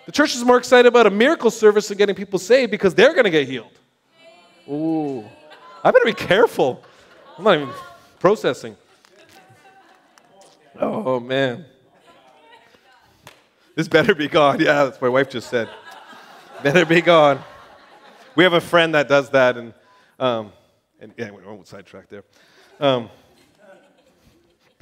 [0.08, 3.14] The church is more excited about a miracle service than getting people saved because they're
[3.14, 3.72] going to get healed.
[4.68, 5.24] Ooh,
[5.84, 6.84] I better be careful.
[7.38, 7.70] I'm not even
[8.20, 8.76] processing.
[10.80, 11.66] Oh, man.
[13.76, 14.60] This better be gone.
[14.60, 15.70] Yeah, that's what my wife just said.
[16.64, 17.40] Better be gone.
[18.40, 19.74] We have a friend that does that, and,
[20.18, 20.54] um,
[21.02, 22.24] and yeah, we won't sidetrack there.
[22.80, 23.10] Um,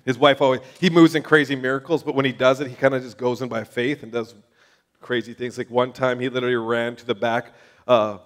[0.06, 2.93] his wife always, he moves in crazy miracles, but when he does it, he kind
[2.93, 4.36] of just goes in by faith and does
[5.02, 5.58] crazy things.
[5.58, 7.56] Like one time, he literally ran to the back,
[7.88, 8.20] uh,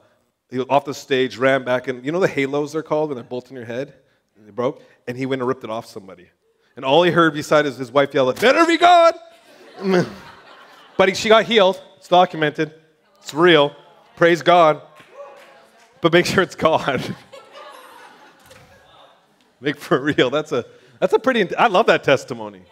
[0.50, 3.24] he off the stage, ran back, and you know the halos they're called when they're
[3.24, 3.94] bolting your head?
[4.36, 6.28] They broke, and he went and ripped it off somebody.
[6.76, 9.16] And all he heard beside is his wife yell, Better be God!
[10.98, 11.82] but he, she got healed.
[11.96, 12.74] It's documented,
[13.22, 13.74] it's real.
[14.18, 14.82] Praise God.
[16.02, 17.16] But make sure it's God.
[19.60, 20.30] make for real.
[20.30, 20.66] That's a
[21.00, 21.56] that's a pretty.
[21.56, 22.64] I love that testimony.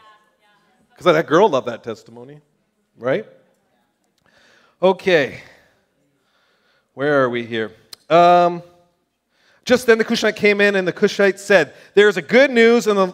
[0.90, 2.42] Because that girl loved that testimony,
[2.98, 3.26] right?
[4.82, 5.42] Okay.
[6.94, 7.72] Where are we here?
[8.10, 8.62] Um,
[9.64, 12.88] just then the Cushite came in, and the Cushite said, "There is a good news,
[12.88, 13.14] and the,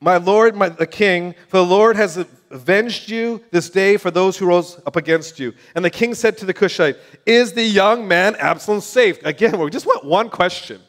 [0.00, 4.36] my lord, my, the king, for the Lord has avenged you this day for those
[4.36, 8.06] who rose up against you." And the king said to the Cushite, "Is the young
[8.08, 10.80] man Absalom safe?" Again, we just want one question,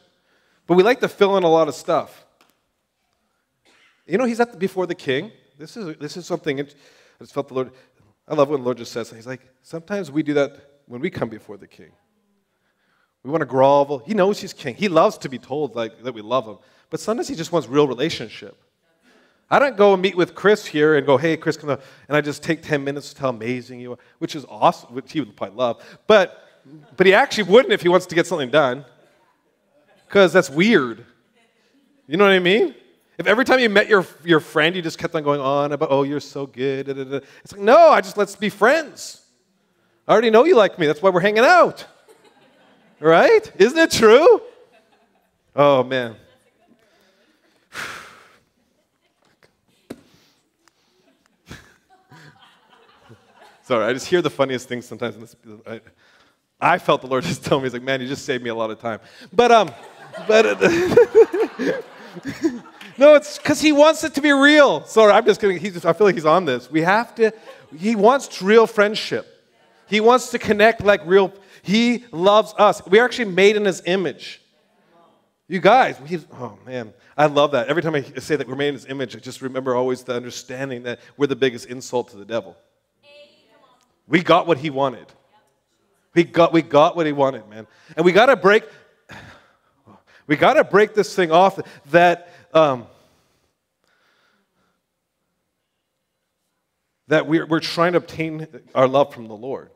[0.66, 2.24] but we like to fill in a lot of stuff.
[4.06, 5.32] You know, he's at the, before the king.
[5.58, 6.60] This is this is something.
[6.60, 6.64] I
[7.20, 7.70] just felt the Lord.
[8.26, 9.10] I love when the Lord just says.
[9.10, 11.92] He's like, sometimes we do that when we come before the king.
[13.22, 13.98] We want to grovel.
[13.98, 14.74] He knows he's king.
[14.74, 16.58] He loves to be told like that we love him.
[16.88, 18.56] But sometimes he just wants real relationship.
[19.50, 22.16] I don't go and meet with Chris here and go, hey, Chris, come on, and
[22.16, 25.10] I just take 10 minutes to tell how amazing you are, which is awesome, which
[25.12, 25.82] he would probably love.
[26.06, 26.44] But,
[26.96, 28.84] but he actually wouldn't if he wants to get something done,
[30.06, 31.04] because that's weird.
[32.06, 32.74] You know what I mean?
[33.18, 35.90] If every time you met your, your friend, you just kept on going on about,
[35.90, 37.20] oh, you're so good, da, da, da.
[37.42, 39.20] it's like, no, I just let's be friends.
[40.06, 40.86] I already know you like me.
[40.86, 41.84] That's why we're hanging out.
[43.00, 43.50] Right?
[43.58, 44.40] Isn't it true?
[45.56, 46.16] Oh, man.
[53.70, 55.16] Sorry, I just hear the funniest things sometimes.
[55.16, 55.80] This, I,
[56.60, 58.54] I felt the Lord just tell me, He's like, man, you just saved me a
[58.54, 58.98] lot of time.
[59.32, 59.70] But, um,
[60.26, 60.54] but, uh,
[62.98, 64.84] no, it's because He wants it to be real.
[64.86, 65.56] Sorry, I'm just kidding.
[65.56, 66.68] He's just, I feel like He's on this.
[66.68, 67.32] We have to,
[67.78, 69.28] He wants real friendship.
[69.86, 72.84] He wants to connect like real, He loves us.
[72.88, 74.42] We're actually made in His image.
[75.46, 75.96] You guys,
[76.32, 77.68] oh man, I love that.
[77.68, 80.16] Every time I say that we're made in His image, I just remember always the
[80.16, 82.56] understanding that we're the biggest insult to the devil.
[84.10, 85.06] We got what he wanted.
[86.14, 87.68] We got, we got what he wanted, man.
[87.96, 88.64] And we got to break,
[90.26, 91.60] we got to break this thing off
[91.92, 92.88] that, um,
[97.06, 99.70] that we're, we're trying to obtain our love from the Lord.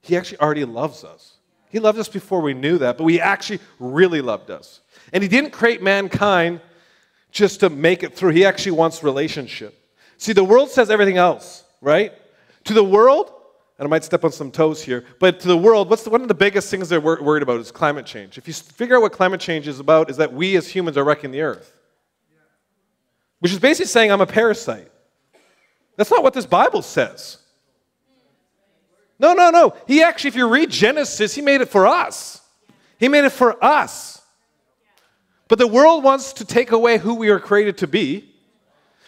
[0.00, 1.34] He actually already loves us.
[1.70, 4.80] He loved us before we knew that, but he actually really loved us.
[5.12, 6.60] And he didn't create mankind
[7.30, 8.30] just to make it through.
[8.30, 9.78] He actually wants relationship.
[10.18, 12.12] See, the world says everything else, right?
[12.64, 13.32] To the world,
[13.82, 16.22] and I might step on some toes here, but to the world, what's the, one
[16.22, 18.38] of the biggest things they're wor- worried about is climate change.
[18.38, 21.02] If you figure out what climate change is about, is that we as humans are
[21.02, 21.76] wrecking the earth.
[23.40, 24.88] Which is basically saying I'm a parasite.
[25.96, 27.38] That's not what this Bible says.
[29.18, 29.74] No, no, no.
[29.88, 32.40] He actually, if you read Genesis, he made it for us.
[33.00, 34.22] He made it for us.
[35.48, 38.31] But the world wants to take away who we are created to be.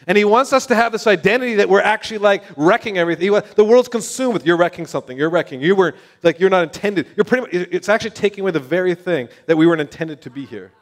[0.06, 3.32] And he wants us to have this identity that we're actually like wrecking everything.
[3.56, 5.62] The world's consumed with you're wrecking something, you're wrecking.
[5.62, 7.06] You were like you're not intended.
[7.16, 10.30] You're pretty much, it's actually taking away the very thing that we weren't intended to
[10.30, 10.72] be here.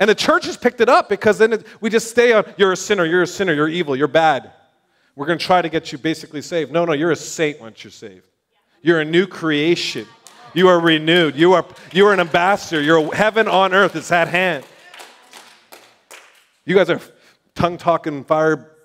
[0.00, 2.72] And the church has picked it up because then it, we just stay on, you're
[2.72, 4.50] a sinner, you're a sinner, you're evil, you're bad.
[5.14, 6.72] We're going to try to get you basically saved.
[6.72, 8.26] No, no, you're a saint once you're saved.
[8.80, 10.06] You're a new creation.
[10.54, 11.36] You are renewed.
[11.36, 12.80] You are, you are an ambassador.
[12.80, 13.94] You're heaven on earth.
[13.94, 14.64] It's at hand.
[16.64, 17.00] You guys are
[17.54, 18.76] tongue talking, fire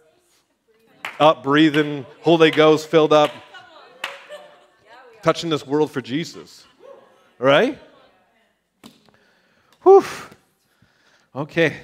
[1.19, 3.31] up, breathing, Holy Ghost filled up,
[5.21, 6.65] touching this world for Jesus.
[7.37, 7.77] Right?
[9.83, 10.03] Whew.
[11.35, 11.75] Okay.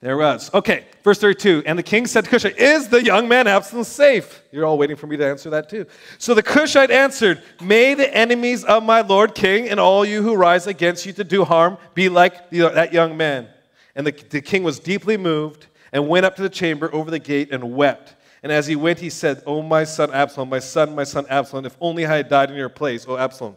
[0.00, 0.52] There was.
[0.52, 1.62] Okay, verse 32.
[1.64, 4.42] And the king said to Cushite, Is the young man Absalom safe?
[4.52, 5.86] You're all waiting for me to answer that too.
[6.18, 10.36] So the Cushite answered, May the enemies of my lord king and all you who
[10.36, 13.48] rise against you to do harm be like that young man.
[13.94, 17.18] And the, the king was deeply moved and went up to the chamber over the
[17.18, 18.16] gate and wept.
[18.42, 21.64] And as he went, he said, Oh, my son Absalom, my son, my son Absalom,
[21.64, 23.56] if only I had died in your place, oh Absalom.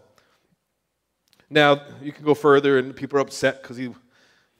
[1.49, 3.93] Now, you can go further, and people are upset because he,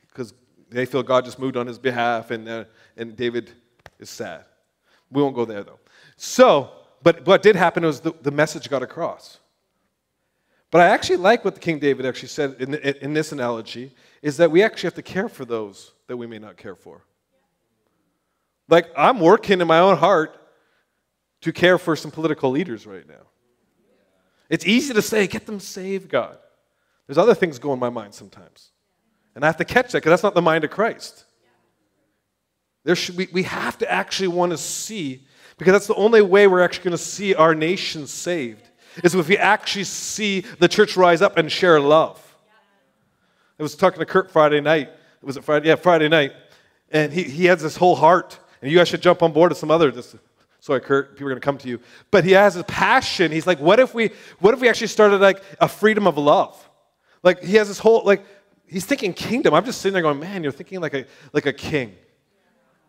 [0.08, 0.34] because
[0.70, 2.64] they feel God just moved on his behalf, and, uh,
[2.96, 3.52] and David
[3.98, 4.44] is sad.
[5.10, 5.78] We won't go there, though.
[6.16, 6.70] So,
[7.02, 9.38] but what did happen was the, the message got across.
[10.70, 14.38] But I actually like what the King David actually said in, in this analogy is
[14.38, 17.04] that we actually have to care for those that we may not care for.
[18.68, 20.36] Like, I'm working in my own heart
[21.42, 23.26] to care for some political leaders right now.
[24.50, 26.36] It's easy to say, get them saved, God.
[27.06, 28.70] There's other things go in my mind sometimes.
[29.34, 31.24] And I have to catch that because that's not the mind of Christ.
[32.84, 35.26] There should be, we have to actually want to see,
[35.58, 38.68] because that's the only way we're actually going to see our nation saved,
[39.04, 42.27] is if we actually see the church rise up and share love.
[43.58, 44.90] I was talking to Kurt Friday night.
[45.22, 45.68] Was it Friday?
[45.68, 46.32] Yeah, Friday night.
[46.90, 48.38] And he, he has this whole heart.
[48.62, 49.90] And you guys should jump on board with some other.
[49.90, 50.14] This,
[50.60, 51.80] sorry, Kurt, people are going to come to you.
[52.10, 53.32] But he has a passion.
[53.32, 56.68] He's like, what if we, what if we actually started like a freedom of love?
[57.22, 58.24] Like he has this whole like
[58.66, 59.54] he's thinking kingdom.
[59.54, 61.96] I'm just sitting there going, man, you're thinking like a like a king.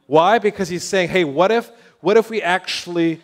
[0.08, 0.40] Why?
[0.40, 3.22] Because he's saying, hey, what if what if we actually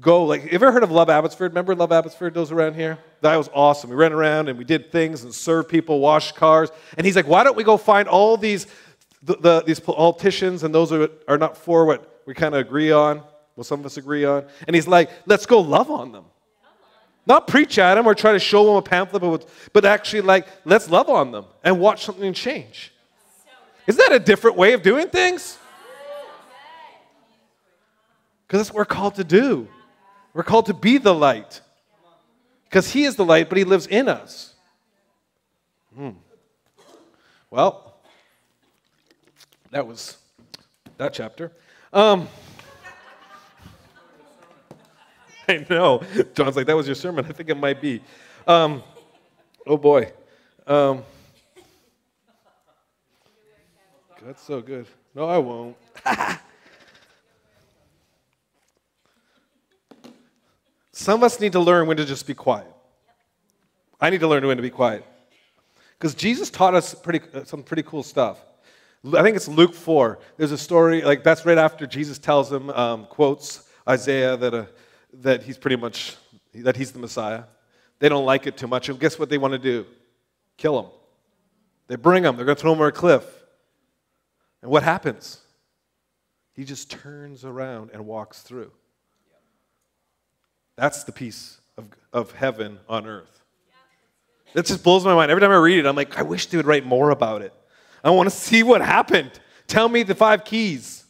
[0.00, 1.52] go like ever heard of Love Abbotsford?
[1.52, 2.98] Remember Love Abbotsford, those around here?
[3.20, 3.90] That was awesome.
[3.90, 6.70] We ran around and we did things and served people, washed cars.
[6.96, 8.66] And he's like, why don't we go find all these
[9.22, 12.92] the, the, these politicians and those who are not for what we kind of agree
[12.92, 13.22] on,
[13.54, 14.44] what some of us agree on.
[14.66, 16.24] And he's like, let's go love on them.
[17.26, 20.46] Not preach at them or try to show them a pamphlet, but, but actually, like,
[20.66, 22.92] let's love on them and watch something change.
[23.86, 25.58] Is that a different way of doing things?
[28.46, 29.68] Because that's what we're called to do.
[30.34, 31.60] We're called to be the light.
[32.64, 34.54] Because He is the light, but He lives in us.
[35.94, 36.10] Hmm.
[37.50, 37.94] Well,
[39.70, 40.16] that was
[40.96, 41.52] that chapter.
[41.92, 42.28] Um,
[45.48, 46.02] I know.
[46.34, 47.24] John's like, that was your sermon.
[47.28, 48.02] I think it might be.
[48.46, 48.82] Um,
[49.64, 50.12] oh boy.
[50.66, 51.04] Um,
[54.24, 54.86] that's so good.
[55.14, 55.76] No, I won't.
[60.96, 62.72] Some of us need to learn when to just be quiet.
[64.00, 65.04] I need to learn when to be quiet.
[65.98, 68.40] Because Jesus taught us pretty, uh, some pretty cool stuff.
[69.12, 70.20] I think it's Luke 4.
[70.36, 74.68] There's a story, like that's right after Jesus tells him, um, quotes Isaiah that a,
[75.14, 76.16] that he's pretty much
[76.54, 77.42] that he's the Messiah.
[77.98, 78.88] They don't like it too much.
[78.88, 79.86] And guess what they want to do?
[80.56, 80.90] Kill him.
[81.88, 82.36] They bring him.
[82.36, 83.24] They're going to throw him over a cliff.
[84.62, 85.40] And what happens?
[86.52, 88.70] He just turns around and walks through.
[90.76, 93.42] That's the peace of, of heaven on earth.
[94.54, 95.30] That just blows my mind.
[95.30, 97.52] Every time I read it, I'm like, I wish they would write more about it.
[98.02, 99.32] I want to see what happened.
[99.66, 101.04] Tell me the five keys.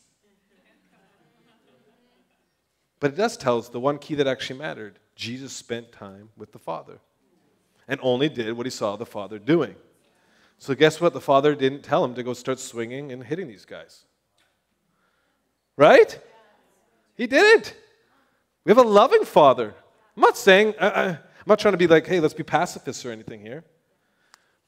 [3.01, 6.53] But it does tell us the one key that actually mattered Jesus spent time with
[6.53, 6.99] the Father
[7.87, 9.75] and only did what he saw the Father doing.
[10.59, 11.13] So, guess what?
[11.13, 14.05] The Father didn't tell him to go start swinging and hitting these guys.
[15.77, 16.19] Right?
[17.17, 17.75] He didn't.
[18.65, 19.75] We have a loving Father.
[20.17, 23.05] I'm not saying, I, I, I'm not trying to be like, hey, let's be pacifists
[23.05, 23.65] or anything here.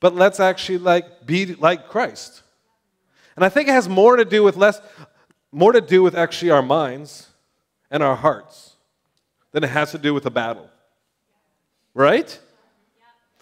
[0.01, 2.43] But let's actually like be like Christ.
[3.35, 4.81] And I think it has more to do with less,
[5.53, 7.29] more to do with actually our minds
[7.91, 8.77] and our hearts
[9.53, 10.69] than it has to do with a battle.
[11.95, 12.39] Right?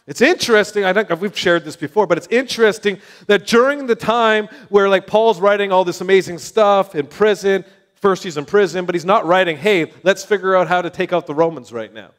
[0.06, 4.48] It's interesting, I think we've shared this before, but it's interesting that during the time
[4.68, 7.64] where like Paul's writing all this amazing stuff in prison,
[8.05, 11.11] first he's in prison, but he's not writing, hey, let's figure out how to take
[11.11, 12.11] out the Romans right now.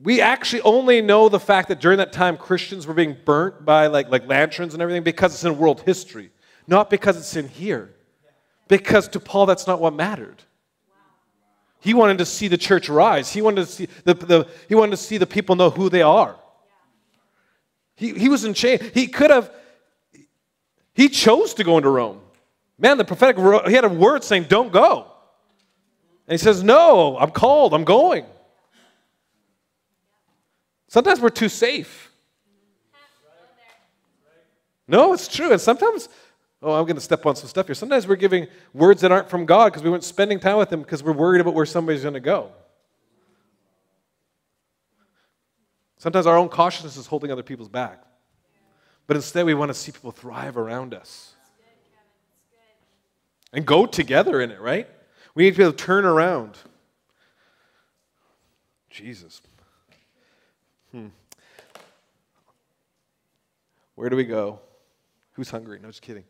[0.00, 3.88] We actually only know the fact that during that time Christians were being burnt by
[3.88, 6.30] like, like lanterns and everything because it's in world history,
[6.66, 7.94] not because it's in here.
[8.68, 10.42] Because to Paul, that's not what mattered.
[11.80, 13.30] He wanted to see the church rise.
[13.30, 16.00] He wanted to see the, the, he wanted to see the people know who they
[16.00, 16.36] are.
[17.96, 18.80] He, he was in chains.
[18.94, 19.50] He could have,
[20.94, 22.22] he chose to go into Rome.
[22.78, 25.06] Man, the prophetic, he had a word saying, don't go.
[26.26, 28.26] And he says, no, I'm called, I'm going.
[30.88, 32.12] Sometimes we're too safe.
[34.88, 35.50] No, it's true.
[35.50, 36.08] And sometimes,
[36.62, 37.74] oh, I'm going to step on some stuff here.
[37.74, 40.82] Sometimes we're giving words that aren't from God because we weren't spending time with Him
[40.82, 42.50] because we're worried about where somebody's going to go.
[45.96, 48.04] Sometimes our own cautiousness is holding other people's back.
[49.06, 51.35] But instead, we want to see people thrive around us
[53.56, 54.86] and go together in it, right?
[55.34, 56.58] We need to be able to turn around.
[58.90, 59.40] Jesus.
[60.92, 61.06] Hmm.
[63.94, 64.60] Where do we go?
[65.32, 65.78] Who's hungry?
[65.80, 66.24] No, just kidding.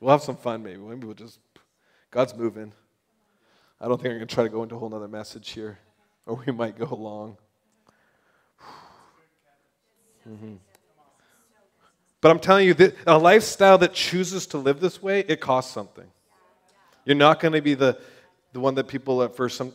[0.00, 0.78] We'll have some fun, maybe.
[0.78, 1.38] Maybe we'll just,
[2.10, 2.72] God's moving.
[3.80, 5.78] I don't think I'm going to try to go into a whole other message here
[6.26, 7.36] or we might go long.
[10.28, 10.54] Mm-hmm.
[12.20, 16.06] But I'm telling you, a lifestyle that chooses to live this way, it costs something.
[17.04, 17.98] You're not going to be the,
[18.52, 19.72] the one that people at first, some,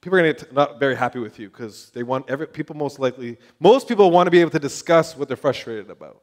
[0.00, 2.74] people are going to get not very happy with you because they want every, people
[2.76, 6.22] most likely, most people want to be able to discuss what they're frustrated about.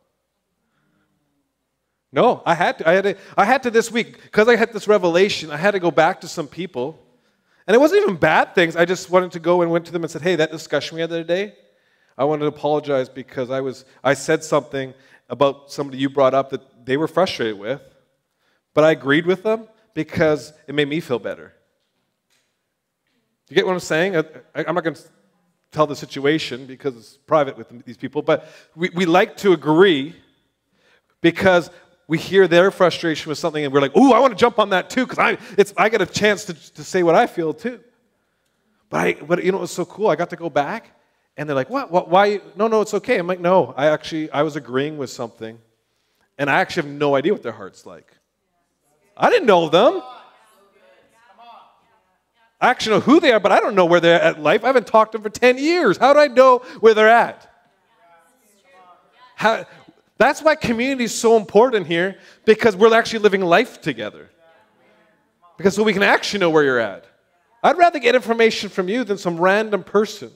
[2.12, 4.74] No, I had to, I had to, I had to this week, because I had
[4.74, 7.00] this revelation, I had to go back to some people
[7.66, 8.76] and it wasn't even bad things.
[8.76, 11.02] I just wanted to go and went to them and said, hey, that discussion we
[11.02, 11.54] had the other day,
[12.18, 14.94] I wanted to apologize because I, was, I said something
[15.30, 17.82] about somebody you brought up that they were frustrated with,
[18.74, 21.54] but I agreed with them because it made me feel better.
[23.50, 24.16] You get what I'm saying?
[24.16, 24.24] I,
[24.56, 25.02] am not going to
[25.72, 30.16] tell the situation because it's private with these people, but we, we like to agree
[31.22, 31.70] because
[32.08, 34.70] we hear their frustration with something and we're like, ooh, I want to jump on
[34.70, 37.54] that too because I, it's, I get a chance to, to say what I feel
[37.54, 37.80] too.
[38.90, 40.08] But, I, but you know, it was so cool.
[40.10, 40.92] I got to go back
[41.36, 42.42] and they're like, what, what, why?
[42.56, 43.18] No, no, it's okay.
[43.18, 45.58] I'm like, no, I actually, I was agreeing with something
[46.38, 48.12] and I actually have no idea what their heart's like.
[49.16, 50.02] I didn't know them.
[52.60, 54.64] I actually know who they are, but I don't know where they're at life.
[54.64, 55.98] I haven't talked to them for 10 years.
[55.98, 57.50] How do I know where they're at?
[59.36, 59.66] How,
[60.18, 64.30] that's why community is so important here because we're actually living life together.
[65.58, 67.06] Because so we can actually know where you're at.
[67.62, 70.32] I'd rather get information from you than some random person.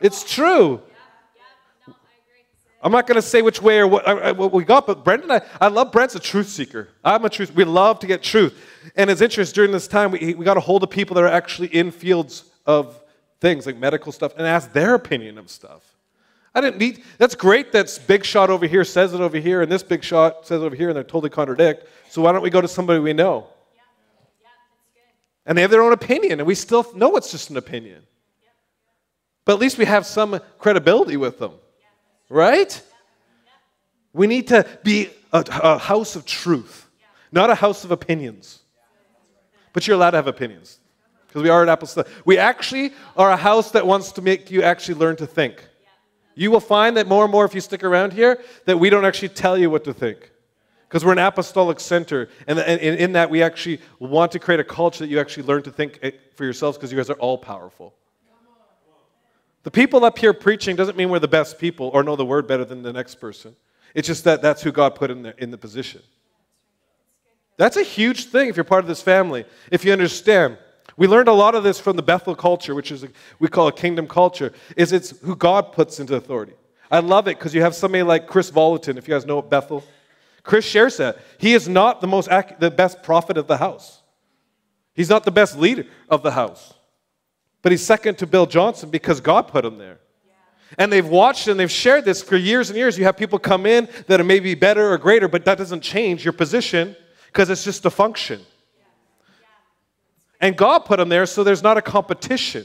[0.00, 0.82] It's true.
[2.80, 5.04] I'm not going to say which way or what, uh, uh, what, we got, but
[5.04, 6.88] Brendan, I, I love Brent's a truth seeker.
[7.04, 7.52] I'm a truth.
[7.52, 8.56] We love to get truth,
[8.94, 11.28] and it's interesting during this time we, we got a hold of people that are
[11.28, 13.02] actually in fields of
[13.40, 15.82] things like medical stuff and ask their opinion of stuff.
[16.54, 19.70] I didn't need, that's great that big shot over here says it over here, and
[19.70, 21.88] this big shot says it over here, and they're totally contradict.
[22.08, 23.48] So why don't we go to somebody we know?
[23.74, 23.82] Yeah.
[24.94, 25.02] Yeah,
[25.46, 28.04] and they have their own opinion, and we still know it's just an opinion.
[29.48, 31.52] But at least we have some credibility with them,
[32.28, 32.82] right?
[34.12, 36.86] We need to be a, a house of truth,
[37.32, 38.60] not a house of opinions.
[39.72, 40.80] But you're allowed to have opinions
[41.26, 42.04] because we are at Apple.
[42.26, 45.66] We actually are a house that wants to make you actually learn to think.
[46.34, 49.06] You will find that more and more, if you stick around here, that we don't
[49.06, 50.30] actually tell you what to think.
[50.86, 52.28] Because we're an apostolic center.
[52.46, 55.70] And in that, we actually want to create a culture that you actually learn to
[55.70, 57.94] think eh, for yourselves because you guys are all powerful.
[59.64, 62.46] The people up here preaching doesn't mean we're the best people or know the word
[62.46, 63.56] better than the next person.
[63.94, 66.02] It's just that that's who God put in the, in the position.
[67.56, 70.58] That's a huge thing if you're part of this family, if you understand.
[70.96, 73.68] We learned a lot of this from the Bethel culture, which is a, we call
[73.68, 76.54] a kingdom culture, is it's who God puts into authority.
[76.90, 79.84] I love it because you have somebody like Kris Vallotton, if you guys know Bethel.
[80.42, 81.18] Kris shares that.
[81.36, 82.28] He is not the, most
[82.58, 84.02] the best prophet of the house.
[84.94, 86.74] He's not the best leader of the house.
[87.62, 89.98] But he's second to Bill Johnson because God put him there.
[90.76, 92.98] And they've watched and they've shared this for years and years.
[92.98, 96.24] You have people come in that are maybe better or greater, but that doesn't change
[96.24, 96.94] your position
[97.26, 98.40] because it's just a function.
[100.40, 102.64] And God put them there so there's not a competition.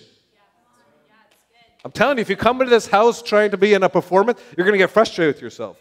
[1.86, 4.39] I'm telling you, if you come into this house trying to be in a performance,
[4.56, 5.78] you're going to get frustrated with yourself.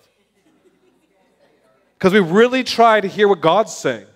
[1.95, 4.07] Because we really try to hear what God's saying.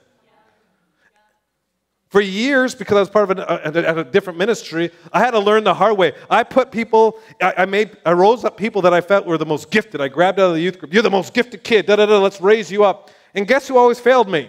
[2.17, 5.39] For years, because I was part of a, a, a, different ministry, I had to
[5.39, 6.15] learn the hard way.
[6.31, 9.45] I put people, I, I, made, I rose up people that I felt were the
[9.45, 10.01] most gifted.
[10.01, 10.95] I grabbed out of the youth group.
[10.95, 11.85] You're the most gifted kid.
[11.85, 12.19] Da da da.
[12.19, 13.11] Let's raise you up.
[13.35, 14.49] And guess who always failed me?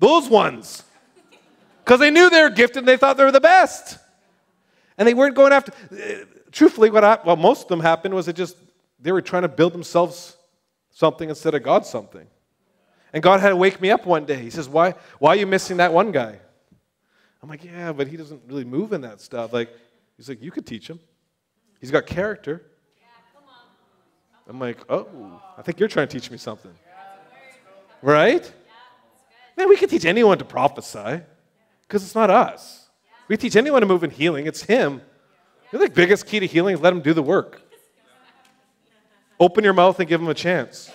[0.00, 0.82] Those ones
[1.84, 3.96] because they knew they were gifted and they thought they were the best.
[4.98, 5.70] And they weren't going after.
[5.92, 8.56] Uh, truthfully, what I, well, most of them happened was it just
[8.98, 10.36] they were trying to build themselves
[10.90, 12.26] something instead of God something.
[13.12, 14.42] And God had to wake me up one day.
[14.42, 14.96] He says, "Why?
[15.20, 16.40] Why are you missing that one guy?"
[17.44, 19.68] I'm like, "Yeah, but he doesn't really move in that stuff." Like,
[20.16, 20.98] he's like, "You could teach him.
[21.78, 22.62] He's got character.
[24.48, 26.70] I'm like, oh, I think you're trying to teach me something.
[28.02, 28.50] Right?
[29.56, 31.22] Man, we can teach anyone to prophesy
[31.82, 32.88] because it's not us.
[33.28, 35.00] We teach anyone to move in healing, it's Him.
[35.70, 37.62] The biggest key to healing is let Him do the work.
[39.40, 40.90] Open your mouth and give Him a chance.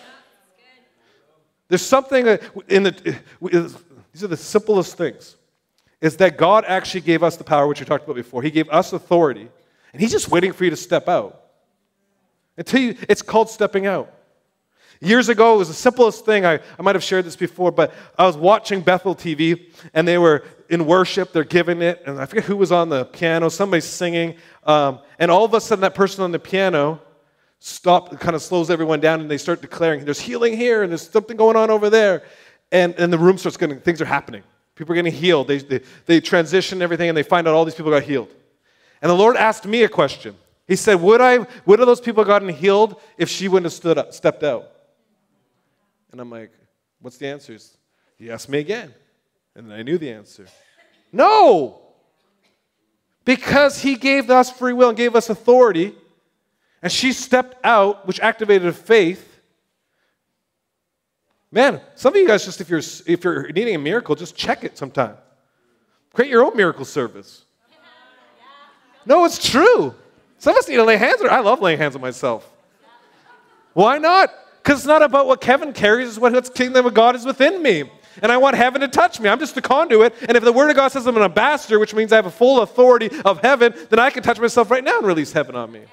[1.68, 2.26] There's something
[2.68, 3.16] in the,
[4.12, 5.36] these are the simplest things,
[6.02, 8.42] is that God actually gave us the power, which we talked about before.
[8.42, 9.50] He gave us authority,
[9.94, 11.42] and He's just waiting for you to step out.
[12.58, 14.14] Until you, it's called stepping out.
[15.02, 16.46] Years ago, it was the simplest thing.
[16.46, 20.18] I, I might have shared this before, but I was watching Bethel TV, and they
[20.18, 21.32] were in worship.
[21.32, 23.48] They're giving it, and I forget who was on the piano.
[23.48, 27.02] Somebody's singing, um, and all of a sudden, that person on the piano
[27.60, 31.10] stop, kind of slows everyone down, and they start declaring, "There's healing here, and there's
[31.10, 32.24] something going on over there,"
[32.72, 34.44] and and the room starts getting things are happening.
[34.80, 35.50] People are getting healed.
[35.50, 38.34] They, they, they transition everything, and they find out all these people got healed.
[39.02, 40.38] And the Lord asked me a question.
[40.70, 43.98] He said, Would I would have those people gotten healed if she wouldn't have stood
[43.98, 44.72] up, stepped out?
[46.14, 46.52] And I'm like,
[47.02, 47.58] what's the answer?
[48.18, 48.94] He asked me again.
[49.54, 50.46] And I knew the answer.
[51.12, 51.82] No!
[53.26, 55.94] Because he gave us free will and gave us authority,
[56.82, 59.29] and she stepped out, which activated faith.
[61.52, 64.64] Man, some of you guys just if you're if you're needing a miracle, just check
[64.64, 65.18] it sometime.
[66.14, 67.46] Create your own miracle service.
[69.06, 69.96] No, it's true.
[70.38, 72.48] Some of us need to lay hands on I love laying hands on myself.
[73.74, 74.30] Why not?
[74.62, 77.64] Because it's not about what Kevin carries, it's what the kingdom of God is within
[77.64, 77.90] me.
[78.22, 79.30] And I want heaven to touch me.
[79.30, 80.14] I'm just a conduit.
[80.28, 82.32] And if the Word of God says I'm an ambassador, which means I have a
[82.32, 85.72] full authority of heaven, then I can touch myself right now and release heaven on
[85.72, 85.84] me.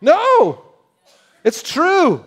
[0.00, 0.62] No,
[1.44, 2.24] it's true.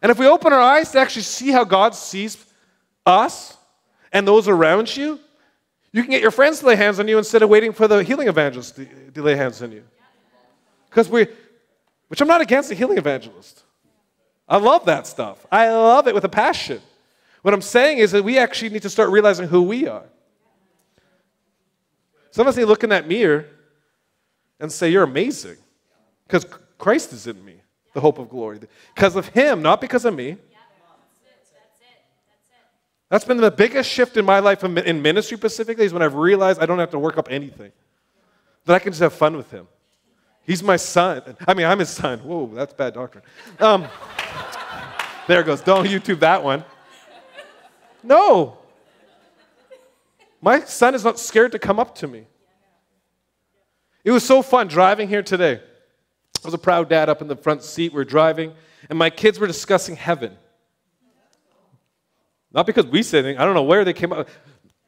[0.00, 2.44] And if we open our eyes to actually see how God sees
[3.04, 3.56] us
[4.12, 5.18] and those around you,
[5.92, 8.02] you can get your friends to lay hands on you instead of waiting for the
[8.02, 9.82] healing evangelist to, to lay hands on you.
[10.88, 11.26] Because we,
[12.08, 13.64] which I'm not against the healing evangelist.
[14.48, 15.46] I love that stuff.
[15.50, 16.80] I love it with a passion.
[17.42, 20.04] What I'm saying is that we actually need to start realizing who we are.
[22.30, 23.46] Some of us need to look in that mirror
[24.60, 25.56] and say, You're amazing.
[26.26, 26.46] Because
[26.78, 27.57] Christ is in me,
[27.94, 28.60] the hope of glory.
[28.94, 30.36] Because of Him, not because of me.
[33.10, 36.60] That's been the biggest shift in my life in ministry specifically is when I've realized
[36.60, 37.72] I don't have to work up anything.
[38.66, 39.66] That I can just have fun with him.
[40.44, 41.22] He's my son.
[41.46, 42.18] I mean, I'm his son.
[42.20, 43.24] Whoa, that's bad doctrine.
[43.58, 43.86] Um,
[45.26, 45.62] there goes.
[45.62, 46.64] Don't YouTube that one.
[48.02, 48.58] No.
[50.40, 52.26] My son is not scared to come up to me.
[54.04, 55.60] It was so fun driving here today.
[56.44, 57.92] I was a proud dad up in the front seat.
[57.92, 58.54] We are driving,
[58.88, 60.36] and my kids were discussing heaven.
[62.52, 63.40] Not because we said anything.
[63.40, 64.28] I don't know where they came up.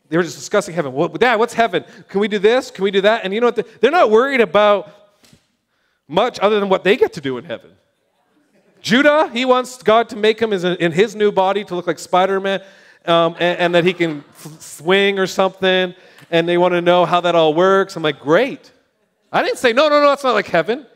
[0.09, 0.93] They were just discussing heaven.
[0.93, 1.85] Well, Dad, what's heaven?
[2.09, 2.71] Can we do this?
[2.71, 3.25] Can we do that?
[3.25, 3.81] And you know what?
[3.81, 4.91] They're not worried about
[6.09, 7.71] much other than what they get to do in heaven.
[8.83, 12.41] Judah, he wants God to make him in his new body to look like Spider
[12.41, 12.63] Man
[13.05, 14.25] um, and, and, that he can
[14.59, 15.95] swing or something.
[16.31, 17.95] And they want to know how that all works.
[17.95, 18.73] I'm like, great.
[19.33, 20.87] I didn't say, no, no, no, it's not like heaven.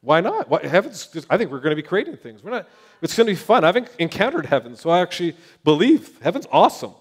[0.00, 0.48] Why not?
[0.48, 2.42] Why, heaven's I think we're going to be creating things.
[2.42, 2.68] We're not,
[3.02, 3.64] it's going to be fun.
[3.64, 6.94] I've encountered heaven, so I actually believe heaven's awesome.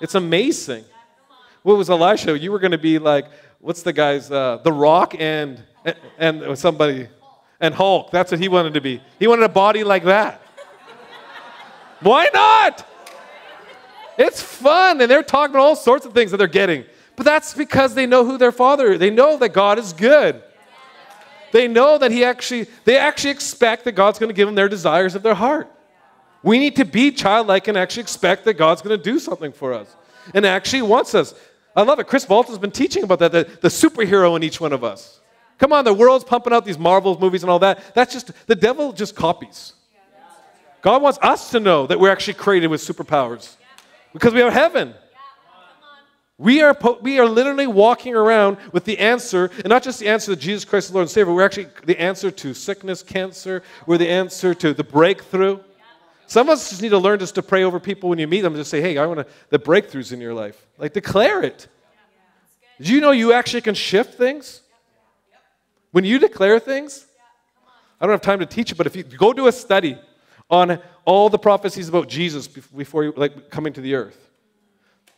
[0.00, 0.84] It's amazing.
[1.62, 2.38] What was Elisha?
[2.38, 3.26] You were going to be like,
[3.60, 5.62] what's the guy's, uh, The Rock and
[6.18, 7.08] and somebody,
[7.60, 8.10] and Hulk.
[8.10, 9.00] That's what he wanted to be.
[9.18, 10.42] He wanted a body like that.
[12.00, 12.86] Why not?
[14.18, 16.84] It's fun, and they're talking all sorts of things that they're getting.
[17.14, 18.98] But that's because they know who their father is.
[18.98, 20.42] They know that God is good.
[21.56, 24.68] They know that He actually, they actually expect that God's going to give them their
[24.68, 25.72] desires of their heart.
[26.42, 29.72] We need to be childlike and actually expect that God's going to do something for
[29.72, 29.96] us
[30.34, 31.34] and actually wants us.
[31.74, 32.08] I love it.
[32.08, 35.20] Kris Vallotton's been teaching about that, the, the superhero in each one of us.
[35.56, 37.94] Come on, the world's pumping out these Marvel movies and all that.
[37.94, 39.72] That's just, the devil just copies.
[40.82, 43.56] God wants us to know that we're actually created with superpowers
[44.12, 44.92] because we have heaven.
[46.38, 50.32] We are, we are literally walking around with the answer, and not just the answer
[50.32, 53.96] that Jesus Christ is Lord and Savior, we're actually the answer to sickness, cancer, we're
[53.96, 55.58] the answer to the breakthrough.
[56.26, 58.42] Some of us just need to learn just to pray over people when you meet
[58.42, 60.66] them and just say, hey, I want to, the breakthroughs in your life.
[60.76, 61.68] Like declare it.
[62.80, 64.60] Do you know you actually can shift things?
[65.92, 67.06] When you declare things,
[67.98, 69.98] I don't have time to teach it, but if you go do a study
[70.50, 74.30] on all the prophecies about Jesus before you, like coming to the earth,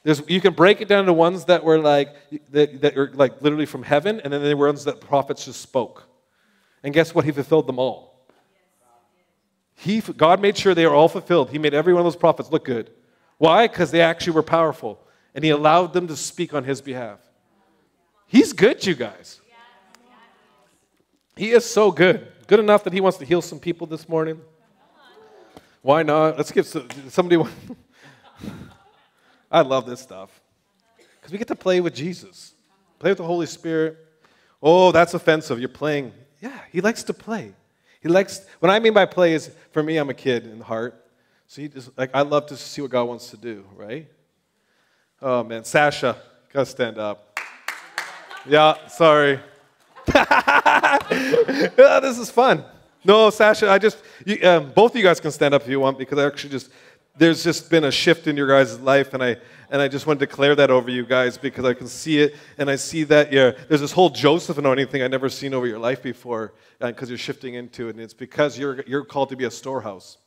[0.09, 2.17] there's, you can break it down to ones that were like
[2.51, 6.09] that, that like literally from heaven, and then there were ones that prophets just spoke.
[6.83, 7.27] And guess what?
[7.27, 8.27] He fulfilled them all.
[9.75, 11.51] He, God made sure they were all fulfilled.
[11.51, 12.91] He made every one of those prophets look good.
[13.37, 13.67] Why?
[13.69, 14.99] Because they actually were powerful,
[15.35, 17.19] and He allowed them to speak on His behalf.
[18.27, 19.43] He's good, you guys.
[21.37, 22.33] He is so good.
[22.47, 24.41] Good enough that he wants to heal some people this morning.
[25.83, 26.39] Why not?
[26.39, 27.53] Let's give somebody one.
[29.51, 30.41] I love this stuff.
[30.97, 32.55] Because we get to play with Jesus,
[32.99, 33.97] play with the Holy Spirit.
[34.63, 35.59] Oh, that's offensive.
[35.59, 36.13] You're playing.
[36.41, 37.55] Yeah, he likes to play.
[38.01, 40.65] He likes, what I mean by play is, for me, I'm a kid in the
[40.65, 41.05] heart.
[41.47, 44.07] So he just, like, I love to see what God wants to do, right?
[45.21, 45.65] Oh, man.
[45.65, 46.17] Sasha,
[46.53, 47.39] gotta stand up.
[48.47, 49.41] Yeah, sorry.
[50.15, 52.65] yeah, this is fun.
[53.05, 55.81] No, Sasha, I just, you, um, both of you guys can stand up if you
[55.81, 56.71] want because I actually just,
[57.19, 59.37] there's just been a shift in your guys' life, and I,
[59.71, 62.37] and I just want to declare that over you guys because I can see it,
[62.57, 65.67] and I see that yeah, there's this whole Joseph anointing thing I've never seen over
[65.67, 69.31] your life before because uh, you're shifting into it, and it's because you're, you're called
[69.31, 70.19] to be a storehouse.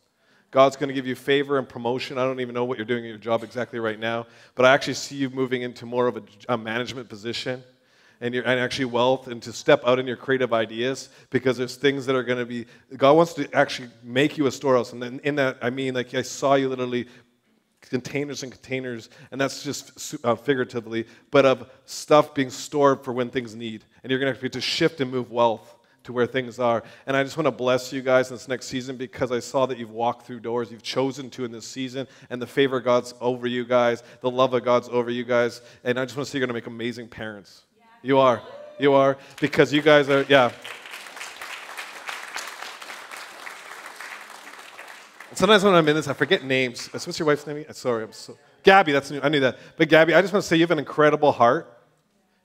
[0.51, 2.17] God's going to give you favor and promotion.
[2.17, 4.73] I don't even know what you're doing in your job exactly right now, but I
[4.73, 7.63] actually see you moving into more of a, a management position
[8.21, 11.75] and, your, and actually wealth and to step out in your creative ideas because there's
[11.75, 12.65] things that are going to be
[12.95, 16.13] god wants to actually make you a storehouse and then in that i mean like
[16.13, 17.07] i saw you literally
[17.81, 23.29] containers and containers and that's just uh, figuratively but of stuff being stored for when
[23.29, 26.59] things need and you're going to have to shift and move wealth to where things
[26.59, 26.83] are.
[27.05, 29.65] And I just want to bless you guys in this next season because I saw
[29.67, 32.83] that you've walked through doors, you've chosen to in this season, and the favor of
[32.83, 35.61] God's over you guys, the love of God's over you guys.
[35.83, 37.63] And I just want to see you're going to make amazing parents.
[38.01, 38.41] You are.
[38.79, 39.17] You are.
[39.39, 40.51] Because you guys are, yeah.
[45.41, 46.87] sometimes when I'm in this, I forget names.
[46.93, 47.65] What's your wife's name?
[47.67, 48.37] Uh, sorry, I'm so.
[48.63, 49.19] Gabby, that's new.
[49.21, 49.57] I knew that.
[49.75, 51.79] But Gabby, I just want to say you have an incredible heart.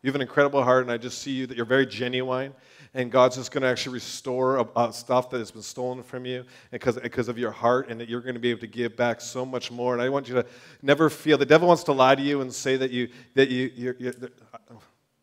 [0.03, 2.55] You have an incredible heart, and I just see you that you're very genuine,
[2.95, 6.25] and God's just going to actually restore uh, uh, stuff that has been stolen from
[6.25, 8.97] you because, because of your heart, and that you're going to be able to give
[8.97, 9.93] back so much more.
[9.93, 10.47] And I want you to
[10.81, 13.71] never feel the devil wants to lie to you and say that you that you
[13.75, 14.15] you're, you're,
[14.55, 14.75] uh,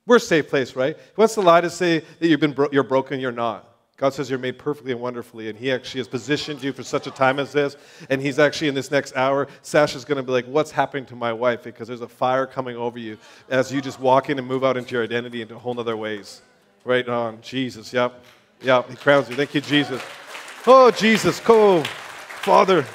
[0.05, 0.97] we're a safe place, right?
[0.97, 3.69] He wants to lie to say that you've been bro- you're broken, you're not.
[3.95, 7.07] God says you're made perfectly and wonderfully, and He actually has positioned you for such
[7.07, 7.77] a time as this.
[8.09, 11.15] And He's actually in this next hour, Sasha's going to be like, What's happening to
[11.15, 11.63] my wife?
[11.63, 13.17] Because there's a fire coming over you
[13.49, 16.41] as you just walk in and move out into your identity into whole other ways.
[16.83, 17.39] Right on.
[17.41, 17.93] Jesus.
[17.93, 18.21] Yep.
[18.61, 18.89] Yep.
[18.89, 19.35] He crowns you.
[19.35, 20.01] Thank you, Jesus.
[20.67, 21.39] Oh, Jesus.
[21.39, 21.83] Cool.
[21.83, 22.85] Father.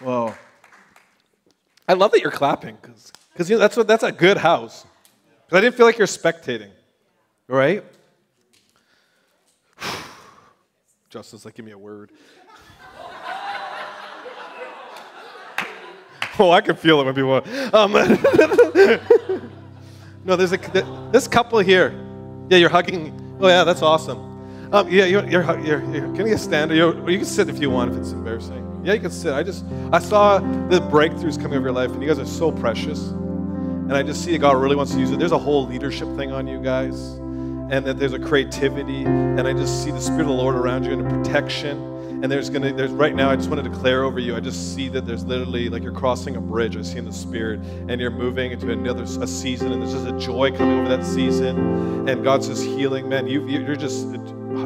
[0.00, 0.34] Whoa.
[1.90, 4.86] I love that you're clapping because you know, that's, what, that's a good house.
[5.44, 6.70] Because I didn't feel like you're spectating,
[7.48, 7.82] right?
[11.10, 12.12] Justin's like, give me a word.
[16.38, 17.42] oh, I can feel it when people.
[17.74, 17.92] Um,
[20.24, 21.92] no, there's a this couple here.
[22.50, 23.36] Yeah, you're hugging.
[23.40, 24.72] Oh yeah, that's awesome.
[24.72, 26.70] Um, yeah, you're, you're, you're, you're, can you stand?
[26.70, 28.69] You're, you can sit if you want if it's embarrassing.
[28.82, 29.32] Yeah, you can sit.
[29.34, 32.50] I just, I saw the breakthroughs coming over your life, and you guys are so
[32.50, 33.08] precious.
[33.08, 35.18] And I just see that God really wants to use it.
[35.18, 36.98] There's a whole leadership thing on you guys,
[37.70, 40.84] and that there's a creativity, and I just see the Spirit of the Lord around
[40.84, 41.88] you and a protection.
[42.22, 44.36] And there's gonna, there's right now, I just want to declare over you.
[44.36, 46.76] I just see that there's literally like you're crossing a bridge.
[46.76, 50.06] I see in the Spirit, and you're moving into another a season, and there's just
[50.06, 52.08] a joy coming over that season.
[52.08, 53.26] And God's just healing, man.
[53.26, 54.06] You, you're just,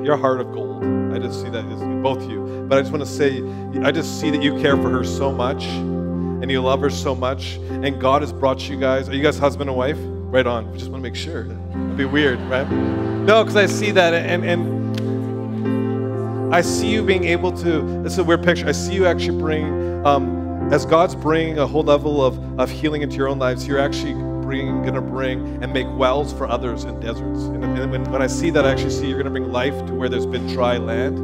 [0.05, 0.85] your heart of gold.
[1.14, 1.64] I just see that
[2.03, 2.66] both of you.
[2.68, 3.43] But I just want to say,
[3.82, 7.14] I just see that you care for her so much and you love her so
[7.14, 7.55] much.
[7.70, 9.09] And God has brought you guys.
[9.09, 9.97] Are you guys husband and wife?
[9.99, 10.70] Right on.
[10.70, 11.47] We just want to make sure.
[11.47, 12.70] It'd be weird, right?
[12.70, 18.03] No, because I see that and and I see you being able to.
[18.03, 18.66] This is a weird picture.
[18.66, 23.03] I see you actually bring, um, as God's bringing a whole level of, of healing
[23.03, 24.14] into your own lives, you're actually
[24.45, 27.45] going to bring and make wells for others in deserts.
[27.45, 29.74] And, and when, when, I see that, I actually see you're going to bring life
[29.86, 31.18] to where there's been dry land.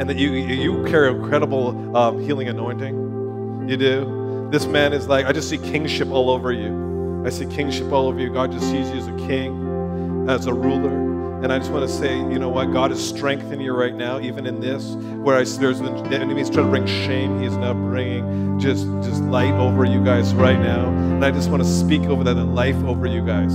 [0.00, 3.68] And that you, you carry incredible um, healing anointing.
[3.68, 4.48] You do.
[4.50, 7.22] This man is like, I just see kingship all over you.
[7.24, 8.32] I see kingship all over you.
[8.32, 11.11] God just sees you as a king, as a ruler.
[11.42, 12.72] And I just want to say, you know what?
[12.72, 14.92] God is strengthening you right now, even in this,
[15.24, 17.40] where I, there's the enemy's trying to bring shame.
[17.40, 20.86] He is now bringing just, just light over you guys right now.
[20.86, 23.52] And I just want to speak over that and life over you guys.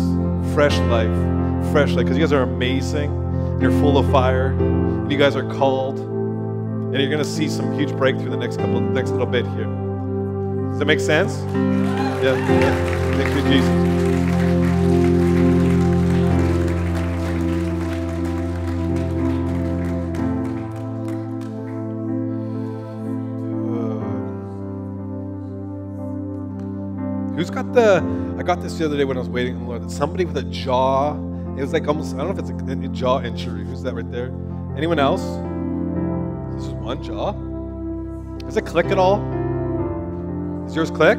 [0.53, 1.71] Fresh life.
[1.71, 2.05] Fresh life.
[2.05, 3.09] Because you guys are amazing.
[3.61, 4.47] You're full of fire.
[4.47, 5.97] And you guys are called.
[5.99, 9.63] And you're going to see some huge breakthrough the next couple, next little bit here.
[10.71, 11.37] Does that make sense?
[12.21, 12.35] Yeah.
[12.35, 13.15] yeah.
[13.15, 14.26] Thank you, Jesus.
[27.77, 28.35] The?
[28.37, 29.91] I got this the other day when I was waiting on the Lord.
[29.91, 31.13] Somebody with a jaw.
[31.57, 32.13] It was like almost.
[32.13, 33.63] I don't know if it's a, a jaw injury.
[33.65, 34.33] Who's that right there?
[34.75, 35.21] Anyone else?
[36.55, 37.31] This is one jaw.
[38.45, 39.17] Does it click at all?
[40.65, 41.17] Does yours click?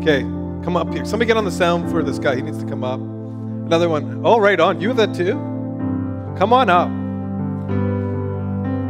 [0.00, 0.22] Okay.
[0.64, 1.04] Come up here.
[1.04, 2.36] Somebody get on the sound for this guy.
[2.36, 3.00] He needs to come up.
[3.00, 4.22] Another one.
[4.24, 4.80] Oh, right on.
[4.80, 5.34] You have that too?
[6.38, 6.88] Come on up.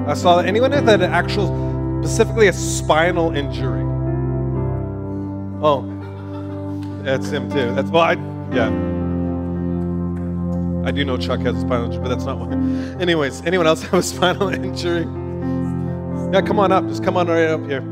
[0.08, 0.46] I saw that.
[0.46, 1.48] Anyone that had an actual,
[2.02, 3.82] specifically a spinal injury?
[5.62, 5.82] Oh,
[7.02, 7.74] that's him too.
[7.74, 8.14] That's well, I
[8.54, 8.68] yeah.
[10.84, 12.52] I do know Chuck has a spinal injury, but that's not why.
[13.00, 15.04] Anyways, anyone else have a spinal injury?
[16.32, 16.86] Yeah, come on up.
[16.88, 17.82] Just come on right up here.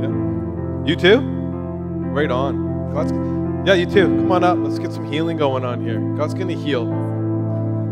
[0.00, 0.86] Yeah.
[0.86, 1.20] You too?
[1.20, 2.92] Right on.
[2.92, 3.12] God's
[3.68, 4.06] yeah, you too.
[4.06, 4.58] Come on up.
[4.58, 5.98] Let's get some healing going on here.
[6.16, 6.86] God's gonna heal.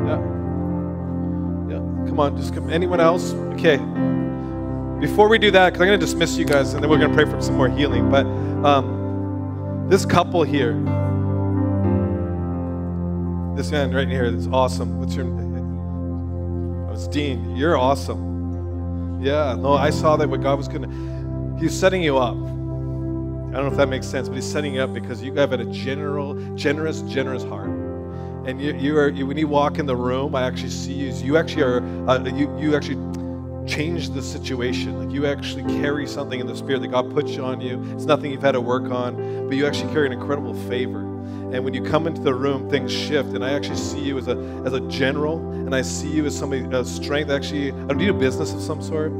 [0.06, 0.20] Yeah.
[1.68, 2.06] Yeah.
[2.06, 2.70] Come on, just come.
[2.70, 3.32] Anyone else?
[3.54, 3.78] Okay.
[5.04, 7.26] Before we do that, because I'm gonna dismiss you guys, and then we're gonna pray
[7.26, 8.10] for some more healing.
[8.10, 8.24] But
[8.64, 10.72] um, this couple here,
[13.54, 14.98] this man right here is awesome.
[14.98, 15.26] What's your?
[15.26, 17.54] Oh, it's Dean.
[17.54, 19.20] You're awesome.
[19.22, 19.54] Yeah.
[19.56, 20.88] No, I saw that what God was gonna.
[21.60, 22.34] He's setting you up.
[22.34, 25.52] I don't know if that makes sense, but he's setting you up because you have
[25.52, 27.68] a general, generous, generous heart.
[28.46, 31.12] And you, you are you, when you walk in the room, I actually see you.
[31.12, 32.96] You actually are uh, you you actually
[33.66, 34.98] change the situation.
[35.04, 37.82] Like you actually carry something in the spirit that God puts on you.
[37.94, 41.00] It's nothing you've had to work on, but you actually carry an incredible favor.
[41.00, 43.30] And when you come into the room, things shift.
[43.30, 46.36] And I actually see you as a as a general, and I see you as
[46.36, 47.30] somebody of strength.
[47.30, 49.12] Actually, I don't need a business of some sort.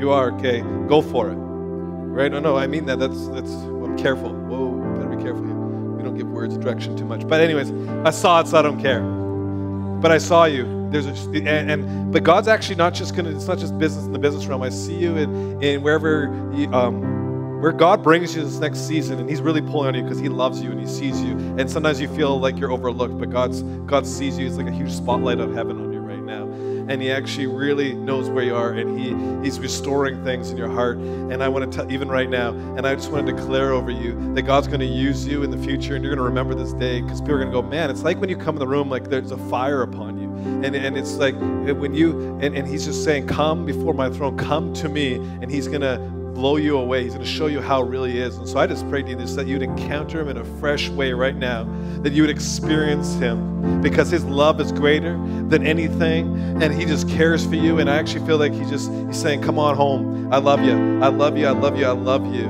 [0.00, 0.62] You are okay.
[0.88, 1.34] Go for it.
[1.34, 2.32] Right?
[2.32, 2.98] No, no, I mean that.
[2.98, 3.50] That's that's.
[3.50, 4.30] I'm careful.
[4.32, 5.42] Whoa, better be careful.
[5.42, 7.28] We don't give words direction too much.
[7.28, 7.70] But anyways,
[8.06, 9.02] I saw it, so I don't care.
[10.00, 10.77] But I saw you.
[10.90, 13.30] There's a, and, and but God's actually not just gonna.
[13.30, 14.62] It's not just business in the business realm.
[14.62, 16.24] I see you in in wherever
[16.54, 20.02] you, um, where God brings you this next season, and He's really pulling on you
[20.02, 21.36] because He loves you and He sees you.
[21.58, 24.46] And sometimes you feel like you're overlooked, but God's God sees you.
[24.46, 25.87] It's like a huge spotlight of heaven
[26.88, 29.08] and he actually really knows where you are and he
[29.44, 30.98] he's restoring things in your heart.
[30.98, 33.90] And i want to tell even right now and i just want to declare over
[33.90, 36.54] you that god's going to use you in the future and you're going to remember
[36.54, 38.60] this day because people are going to go man it's like when you come in
[38.60, 40.28] the room like there's a fire upon you.
[40.64, 44.36] And, and it's like when you and, and he's just saying come before my throne
[44.36, 45.96] come to me and he's going to
[46.38, 47.02] blow you away.
[47.02, 48.36] He's going to show you how it really is.
[48.36, 51.12] And so I just pray to you that you'd encounter him in a fresh way
[51.12, 51.64] right now,
[52.02, 55.18] that you would experience him because his love is greater
[55.48, 57.80] than anything and he just cares for you.
[57.80, 60.32] And I actually feel like he just he's saying, Come on home.
[60.32, 61.02] I love you.
[61.02, 61.44] I love you.
[61.48, 61.86] I love you.
[61.86, 62.44] I love you.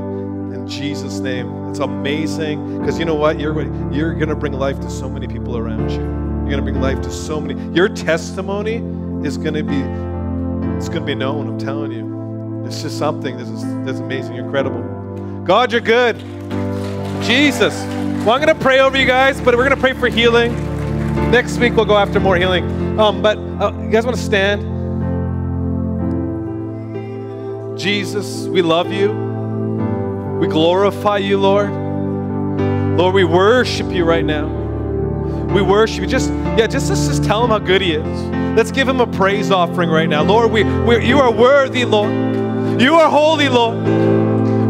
[0.52, 1.70] In Jesus' name.
[1.70, 2.80] It's amazing.
[2.80, 3.40] Because you know what?
[3.40, 6.00] You're you're gonna bring life to so many people around you.
[6.00, 7.74] You're gonna bring life to so many.
[7.74, 8.82] Your testimony
[9.26, 9.80] is gonna be
[10.76, 12.17] it's gonna be known, I'm telling you.
[12.68, 13.38] It's just something.
[13.38, 14.82] This is that's amazing, incredible.
[15.42, 16.18] God, you're good.
[17.22, 17.74] Jesus.
[18.26, 20.54] Well, I'm going to pray over you guys, but we're going to pray for healing.
[21.30, 23.00] Next week we'll go after more healing.
[23.00, 24.60] Um, but uh, you guys want to stand?
[27.78, 29.12] Jesus, we love you.
[30.38, 31.70] We glorify you, Lord.
[32.98, 34.46] Lord, we worship you right now.
[35.54, 36.06] We worship you.
[36.06, 38.20] Just yeah, just let's just tell him how good he is.
[38.54, 40.22] Let's give him a praise offering right now.
[40.22, 42.27] Lord, we, we you are worthy, Lord.
[42.78, 43.84] You are holy, Lord.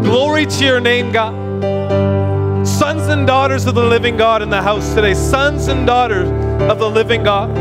[0.03, 2.67] Glory to your name, God.
[2.67, 5.13] Sons and daughters of the living God in the house today.
[5.13, 6.27] Sons and daughters
[6.71, 7.55] of the living God.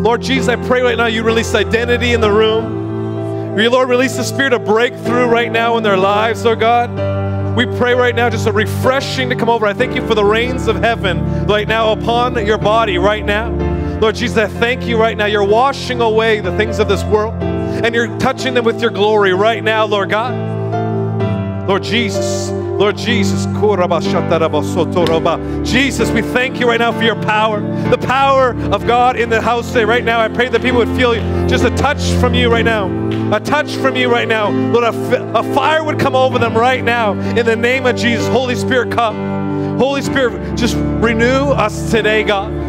[0.00, 3.58] Lord Jesus, I pray right now you release identity in the room.
[3.58, 7.56] You, Lord, release the spirit of breakthrough right now in their lives, Lord God.
[7.56, 9.66] We pray right now just a refreshing to come over.
[9.66, 13.50] I thank you for the rains of heaven right now upon your body right now.
[13.98, 15.26] Lord Jesus, I thank you right now.
[15.26, 17.51] You're washing away the things of this world
[17.82, 20.52] and you're touching them with your glory right now, Lord God.
[21.68, 23.46] Lord Jesus, Lord Jesus,
[25.64, 27.60] Jesus, we thank you right now for your power,
[27.90, 29.84] the power of God in the house today.
[29.84, 31.14] Right now, I pray that people would feel
[31.48, 32.88] just a touch from you right now,
[33.34, 34.50] a touch from you right now.
[34.50, 38.26] Lord, a, a fire would come over them right now in the name of Jesus.
[38.28, 39.78] Holy Spirit, come.
[39.78, 42.61] Holy Spirit, just renew us today, God.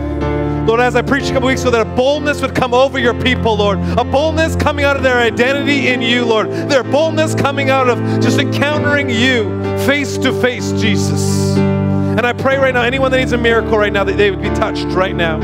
[0.74, 3.14] Lord, as I preached a couple weeks ago, that a boldness would come over your
[3.22, 3.78] people, Lord.
[3.96, 6.50] A boldness coming out of their identity in you, Lord.
[6.50, 9.44] Their boldness coming out of just encountering you
[9.86, 11.56] face to face, Jesus.
[11.58, 14.42] And I pray right now, anyone that needs a miracle right now, that they would
[14.42, 15.38] be touched right now.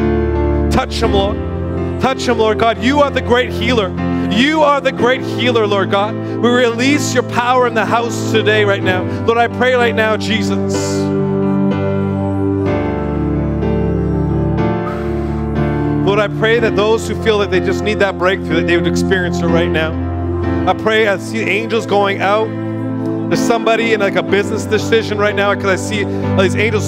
[0.72, 1.38] Touch them, Lord.
[2.02, 2.84] Touch them, Lord God.
[2.84, 3.90] You are the great healer.
[4.32, 6.16] You are the great healer, Lord God.
[6.16, 9.04] We release your power in the house today, right now.
[9.28, 10.74] Lord, I pray right now, Jesus.
[16.10, 18.76] Lord, I pray that those who feel that they just need that breakthrough, that they
[18.76, 19.92] would experience it right now.
[20.68, 22.48] I pray I see angels going out.
[23.30, 26.06] There's somebody in like a business decision right now because I see
[26.42, 26.84] these angels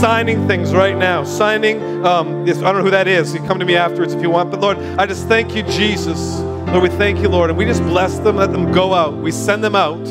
[0.00, 1.22] signing things right now.
[1.22, 3.32] Signing, um, I don't know who that is.
[3.32, 4.50] You come to me afterwards if you want.
[4.50, 6.40] But Lord, I just thank you, Jesus.
[6.40, 9.14] Lord, we thank you, Lord, and we just bless them, let them go out.
[9.14, 10.04] We send them out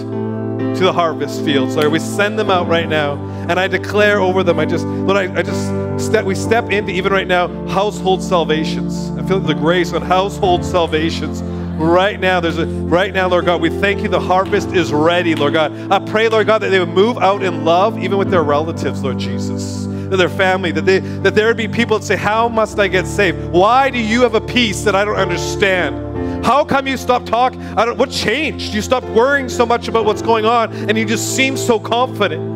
[0.76, 1.92] to the harvest fields, Lord.
[1.92, 3.16] We send them out right now,
[3.50, 6.92] and I declare over them, I just, Lord, I, I just step, we step into
[6.92, 9.12] even right now household salvations.
[9.12, 11.42] I feel the grace on household salvations.
[11.42, 14.08] Right now, there's a right now, Lord God, we thank you.
[14.08, 15.92] The harvest is ready, Lord God.
[15.92, 19.04] I pray, Lord God, that they would move out in love, even with their relatives,
[19.04, 22.48] Lord Jesus to their family, that, they, that there would be people that say, How
[22.48, 23.52] must I get saved?
[23.52, 26.46] Why do you have a peace that I don't understand?
[26.46, 27.62] How come you stopped talking?
[27.76, 28.74] What changed?
[28.74, 32.52] You stopped worrying so much about what's going on and you just seem so confident.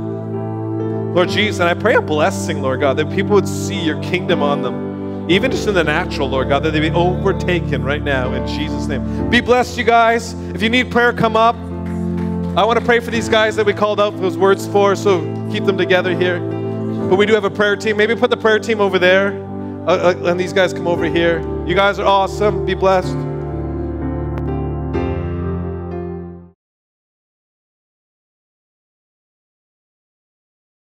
[1.15, 4.43] Lord Jesus, and I pray a blessing, Lord God, that people would see your kingdom
[4.43, 8.33] on them, even just in the natural, Lord God, that they be overtaken right now
[8.33, 9.29] in Jesus' name.
[9.29, 10.33] Be blessed, you guys.
[10.53, 11.55] If you need prayer, come up.
[12.55, 15.21] I want to pray for these guys that we called out those words for, so
[15.51, 16.56] keep them together here.
[17.09, 17.97] But we do have a prayer team.
[17.97, 19.41] Maybe put the prayer team over there.
[19.87, 21.39] Uh, uh, and these guys come over here.
[21.65, 22.65] You guys are awesome.
[22.65, 23.26] Be blessed.